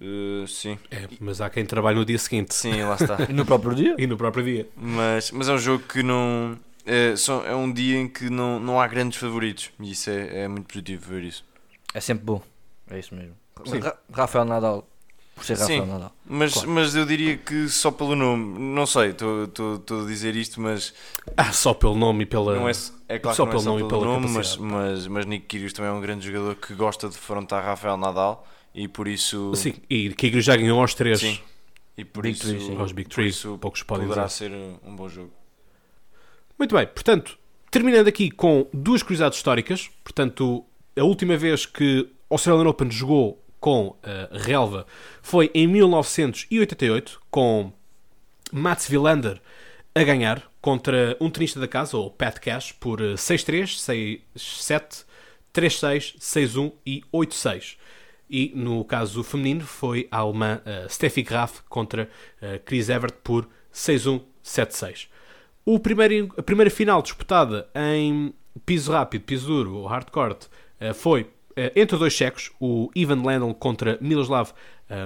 Uh, 0.00 0.46
sim, 0.46 0.78
É, 0.92 1.08
mas 1.18 1.40
há 1.40 1.50
quem 1.50 1.64
trabalhe 1.66 1.98
no 1.98 2.04
dia 2.04 2.18
seguinte 2.18 2.54
sim, 2.54 2.82
lá 2.82 2.94
está. 2.94 3.16
E 3.28 3.32
no 3.32 3.44
próprio 3.44 3.74
dia? 3.74 3.96
e 3.98 4.06
no 4.06 4.16
próprio 4.16 4.44
dia. 4.44 4.68
mas, 4.76 5.30
mas 5.32 5.48
é 5.48 5.52
um 5.52 5.58
jogo 5.58 5.82
que 5.88 6.02
não. 6.02 6.56
É, 6.86 7.16
só- 7.16 7.44
é 7.44 7.54
um 7.54 7.70
dia 7.72 7.98
em 7.98 8.08
que 8.08 8.30
não, 8.30 8.60
não 8.60 8.80
há 8.80 8.86
grandes 8.86 9.18
favoritos 9.18 9.70
e 9.80 9.90
isso 9.90 10.08
é, 10.08 10.44
é 10.44 10.48
muito 10.48 10.66
positivo 10.68 11.04
ver 11.10 11.24
isso. 11.24 11.44
É 11.92 12.00
sempre 12.00 12.24
bom. 12.24 12.40
É 12.90 12.98
isso 12.98 13.14
mesmo. 13.14 13.34
Sim. 13.66 13.80
Ra- 13.80 13.96
Rafael 14.12 14.44
Nadal, 14.44 14.88
por 15.34 15.44
ser 15.44 15.58
Rafael 15.58 15.82
Sim. 15.84 15.90
Nadal. 15.90 16.12
Mas, 16.24 16.52
Claro. 16.54 16.70
mas 16.70 16.94
eu 16.94 17.04
diria 17.04 17.36
que 17.36 17.68
só 17.68 17.90
pelo 17.90 18.14
nome, 18.14 18.56
não 18.58 18.86
sei, 18.86 19.10
estou 19.10 19.44
a 20.04 20.06
dizer 20.06 20.36
isto, 20.36 20.60
mas 20.60 20.94
Ah, 21.36 21.52
só 21.52 21.74
pelo 21.74 21.96
nome 21.96 22.22
e 22.22 22.26
pela. 22.26 22.54
não 22.54 22.68
é, 22.68 22.72
é 23.08 23.18
claro 23.18 23.36
só 23.36 23.44
que 23.44 23.48
não 23.48 23.48
é 23.48 23.50
pelo 23.52 23.62
só 23.64 23.70
nome 23.70 23.82
e 23.82 23.88
pelo 23.88 24.00
pela 24.00 24.12
nome, 24.14 24.28
mas, 24.28 24.56
capacidade. 24.56 24.72
mas, 24.72 25.06
mas 25.08 25.26
Nick 25.26 25.46
Kyrgios 25.46 25.72
também 25.72 25.90
é 25.90 25.94
um 25.94 26.00
grande 26.00 26.24
jogador 26.24 26.54
que 26.54 26.72
gosta 26.74 27.08
de 27.08 27.14
defrontar 27.14 27.64
Rafael 27.64 27.96
Nadal 27.96 28.46
e 28.78 28.86
por 28.86 29.08
isso. 29.08 29.52
Sim, 29.56 29.74
e 29.90 30.10
Kyrgios 30.10 30.44
já 30.44 30.56
ganhou 30.56 30.80
aos 30.80 30.94
três. 30.94 31.18
Sim. 31.18 31.38
E 31.96 32.04
por 32.04 32.22
Big 32.22 32.36
isso, 32.36 32.46
Three. 32.46 32.76
Aos 32.76 32.92
Big 32.92 33.08
Three, 33.08 33.32
poucos 33.60 33.82
podem 33.82 34.06
poderá 34.06 34.26
dizer. 34.26 34.50
ser 34.50 34.52
um, 34.86 34.94
bom 34.94 35.08
jogo. 35.08 35.32
Muito 36.56 36.74
bem, 36.74 36.86
portanto, 36.86 37.36
terminando 37.72 38.06
aqui 38.06 38.30
com 38.30 38.68
duas 38.72 39.02
curiosidades 39.02 39.36
históricas. 39.36 39.90
Portanto, 40.04 40.64
a 40.96 41.02
última 41.02 41.36
vez 41.36 41.66
que 41.66 42.08
o 42.30 42.34
Australian 42.34 42.68
Open 42.68 42.88
jogou 42.88 43.44
com 43.58 43.96
a 44.02 44.38
relva 44.38 44.86
foi 45.20 45.50
em 45.52 45.66
1988, 45.66 47.20
com 47.30 47.72
Mats 48.52 48.88
Wilander 48.88 49.40
a 49.92 50.02
ganhar 50.04 50.48
contra 50.60 51.16
um 51.20 51.28
tenista 51.28 51.58
da 51.58 51.66
casa, 51.66 51.96
o 51.96 52.10
Pat 52.10 52.38
Cash, 52.38 52.70
por 52.72 53.00
eh, 53.00 53.14
6-3, 53.14 54.20
6-7, 54.36 55.04
3-6, 55.52 56.16
6-1 56.20 56.72
e 56.86 57.02
8-6. 57.12 57.77
E 58.30 58.52
no 58.54 58.84
caso 58.84 59.22
feminino 59.22 59.62
foi 59.62 60.06
a 60.10 60.18
alemã 60.18 60.60
eh, 60.64 60.86
Steffi 60.88 61.22
Graf 61.22 61.60
contra 61.68 62.08
eh, 62.42 62.58
Chris 62.58 62.88
Evert 62.88 63.14
por 63.24 63.48
6-1, 63.72 64.20
7-6. 64.44 65.08
O 65.64 65.78
primeiro, 65.78 66.34
a 66.36 66.42
primeira 66.42 66.70
final 66.70 67.00
disputada 67.00 67.68
em 67.74 68.34
piso 68.66 68.92
rápido, 68.92 69.22
piso 69.22 69.46
duro, 69.46 69.76
ou 69.76 69.86
hardcourt, 69.86 70.46
eh, 70.78 70.92
foi 70.92 71.30
eh, 71.56 71.72
entre 71.74 71.96
dois 71.96 72.12
checos, 72.12 72.50
o 72.60 72.90
Ivan 72.94 73.22
Lendl 73.22 73.54
contra 73.54 73.98
Miloslav 74.00 74.52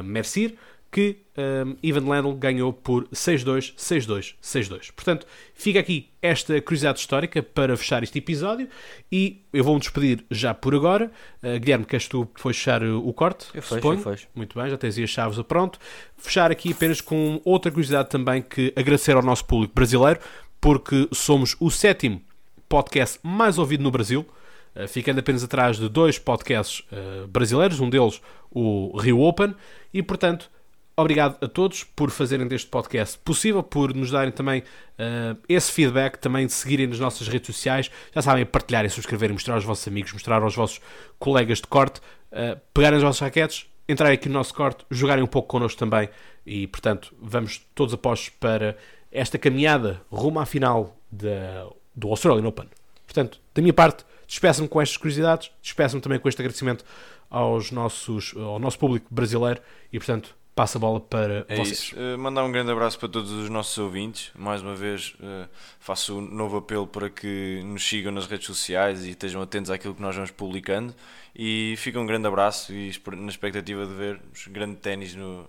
Mercier, 0.05 0.55
que 0.93 1.25
eh, 1.35 1.65
Ivan 1.83 2.07
Lendl 2.09 2.35
ganhou 2.35 2.71
por 2.71 3.09
6-2, 3.09 3.75
6-2, 3.77 4.35
6-2. 4.43 4.93
Portanto, 4.95 5.27
fica 5.55 5.81
aqui 5.81 6.11
esta 6.21 6.61
curiosidade 6.61 6.99
histórica 6.99 7.43
para 7.43 7.75
fechar 7.79 8.03
este 8.03 8.19
episódio 8.19 8.69
e 9.11 9.41
eu 9.55 9.65
vou-me 9.65 9.81
despedir 9.81 10.23
já 10.31 10.53
por 10.53 10.75
agora. 10.75 11.11
Eh, 11.43 11.59
Guilherme, 11.59 11.87
queres 11.87 12.07
tu 12.07 12.29
depois 12.37 12.57
fechar 12.59 12.85
o 12.85 13.11
corte? 13.15 13.47
Eu 13.55 13.63
fecho, 13.63 13.75
Suponho? 13.77 13.99
eu 14.01 14.03
fecho. 14.03 14.29
Muito 14.35 14.59
bem, 14.61 14.69
já 14.69 14.77
tens 14.77 14.99
aí 14.99 15.05
as 15.05 15.11
chaves 15.11 15.39
a 15.39 15.43
pronto. 15.43 15.79
Fechar 16.19 16.51
aqui 16.53 16.73
apenas 16.73 17.01
com 17.01 17.41
outra 17.43 17.71
curiosidade 17.73 18.11
também 18.11 18.43
que 18.43 18.71
agradecer 18.77 19.17
ao 19.17 19.23
nosso 19.23 19.47
público 19.47 19.75
brasileiro, 19.75 20.21
porque 20.61 21.09
somos 21.11 21.57
o 21.59 21.71
sétimo 21.71 22.21
podcast 22.69 23.19
mais 23.23 23.57
ouvido 23.57 23.83
no 23.83 23.91
Brasil, 23.91 24.27
eh, 24.75 24.87
ficando 24.87 25.21
apenas 25.21 25.43
atrás 25.43 25.79
de 25.79 25.89
dois 25.89 26.19
podcasts 26.19 26.85
eh, 26.93 27.25
brasileiros, 27.29 27.81
um 27.81 27.89
deles 27.89 28.21
o 28.51 28.95
Rio 28.99 29.21
Open, 29.21 29.55
e 29.95 30.03
portanto, 30.03 30.51
obrigado 30.97 31.43
a 31.43 31.49
todos 31.49 31.85
por 31.85 32.11
fazerem 32.11 32.47
deste 32.47 32.69
podcast 32.69 33.19
possível, 33.19 33.63
por 33.63 33.95
nos 33.95 34.11
darem 34.11 34.33
também 34.33 34.63
eh, 34.99 35.37
esse 35.49 35.73
feedback, 35.73 36.19
também 36.19 36.47
de 36.47 36.53
seguirem 36.53 36.87
nas 36.87 36.99
nossas 36.99 37.29
redes 37.29 37.55
sociais, 37.55 37.91
já 38.15 38.23
sabem, 38.23 38.45
partilharem, 38.45 38.91
subscreverem, 38.91 39.35
mostrar 39.35 39.55
aos 39.55 39.65
vossos 39.65 39.87
amigos, 39.89 40.13
mostrar 40.13 40.43
aos 40.43 40.55
vossos 40.55 40.81
colegas 41.19 41.59
de 41.59 41.67
corte, 41.67 42.01
eh, 42.31 42.59
pegarem 42.75 42.99
as 42.99 43.03
vossas 43.03 43.21
raquetes, 43.21 43.67
entrarem 43.89 44.15
aqui 44.15 44.29
no 44.29 44.35
nosso 44.35 44.55
corte, 44.55 44.85
jogarem 44.91 45.25
um 45.25 45.29
pouco 45.29 45.49
connosco 45.49 45.79
também 45.79 46.09
e, 46.47 46.67
portanto, 46.67 47.15
vamos 47.21 47.61
todos 47.75 47.95
apostos 47.95 48.31
para 48.31 48.77
esta 49.11 49.39
caminhada 49.39 50.01
rumo 50.11 50.41
à 50.41 50.47
final 50.47 50.97
da, 51.11 51.67
do 51.95 52.09
Australian 52.09 52.47
Open. 52.47 52.69
Portanto, 53.05 53.41
da 53.55 53.61
minha 53.61 53.75
parte, 53.75 54.05
despeço-me 54.27 54.69
com 54.69 54.81
estas 54.81 54.97
curiosidades, 54.97 55.51
despeço-me 55.63 56.01
também 56.01 56.19
com 56.19 56.29
este 56.29 56.41
agradecimento 56.41 56.85
aos 57.29 57.71
nossos, 57.71 58.35
ao 58.37 58.59
nosso 58.59 58.79
público 58.79 59.07
brasileiro 59.11 59.61
e, 59.93 59.99
portanto, 59.99 60.35
passo 60.55 60.79
a 60.79 60.81
bola 60.81 61.01
para 61.01 61.45
É 61.49 61.57
vocês. 61.57 61.79
isso. 61.79 61.97
Uh, 61.97 62.19
mandar 62.19 62.45
um 62.45 62.53
grande 62.53 62.71
abraço 62.71 62.99
para 62.99 63.09
todos 63.09 63.31
os 63.31 63.49
nossos 63.49 63.77
ouvintes. 63.79 64.31
Mais 64.35 64.63
uma 64.63 64.75
vez, 64.75 65.15
uh, 65.21 65.49
faço 65.81 66.19
um 66.19 66.21
novo 66.21 66.59
apelo 66.59 66.87
para 66.87 67.09
que 67.11 67.63
nos 67.65 67.87
sigam 67.87 68.13
nas 68.13 68.27
redes 68.27 68.47
sociais 68.47 69.05
e 69.05 69.11
estejam 69.11 69.41
atentos 69.43 69.71
àquilo 69.71 69.95
que 69.95 70.03
nós 70.03 70.15
vamos 70.15 70.31
publicando. 70.31 70.95
E 71.35 71.75
fica 71.79 71.99
um 71.99 72.07
grande 72.07 72.27
abraço 72.27 72.73
e 72.73 72.93
na 73.17 73.29
expectativa 73.31 73.87
de 73.87 73.95
ver 73.95 74.21
grande 74.49 74.77
ténis 74.77 75.15
no, 75.15 75.47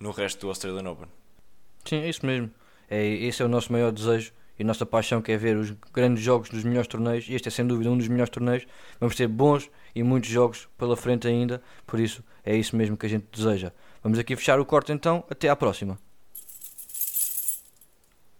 no 0.00 0.10
resto 0.10 0.40
do 0.40 0.48
Australian 0.48 0.90
Open. 0.90 1.08
Sim, 1.84 1.96
é 1.96 2.08
isso 2.08 2.24
mesmo. 2.24 2.50
É, 2.88 3.04
esse 3.06 3.42
é 3.42 3.44
o 3.44 3.48
nosso 3.48 3.70
maior 3.72 3.92
desejo 3.92 4.32
e 4.58 4.62
a 4.62 4.66
nossa 4.66 4.86
paixão 4.86 5.20
que 5.20 5.30
é 5.32 5.36
ver 5.36 5.56
os 5.56 5.72
grandes 5.92 6.22
jogos 6.24 6.48
dos 6.48 6.64
melhores 6.64 6.88
torneios. 6.88 7.28
E 7.28 7.34
este 7.34 7.48
é 7.48 7.50
sem 7.50 7.66
dúvida 7.66 7.90
um 7.90 7.98
dos 7.98 8.08
melhores 8.08 8.30
torneios. 8.30 8.66
Vamos 8.98 9.14
ter 9.14 9.28
bons 9.28 9.70
e 9.94 10.02
muitos 10.02 10.30
jogos 10.30 10.66
pela 10.78 10.96
frente 10.96 11.28
ainda. 11.28 11.62
Por 11.86 12.00
isso, 12.00 12.24
é 12.44 12.56
isso 12.56 12.74
mesmo 12.74 12.96
que 12.96 13.04
a 13.04 13.08
gente 13.08 13.26
deseja. 13.30 13.72
Vamos 14.06 14.20
aqui 14.20 14.36
fechar 14.36 14.60
o 14.60 14.64
corte 14.64 14.92
então. 14.92 15.24
Até 15.28 15.48
à 15.48 15.56
próxima. 15.56 15.98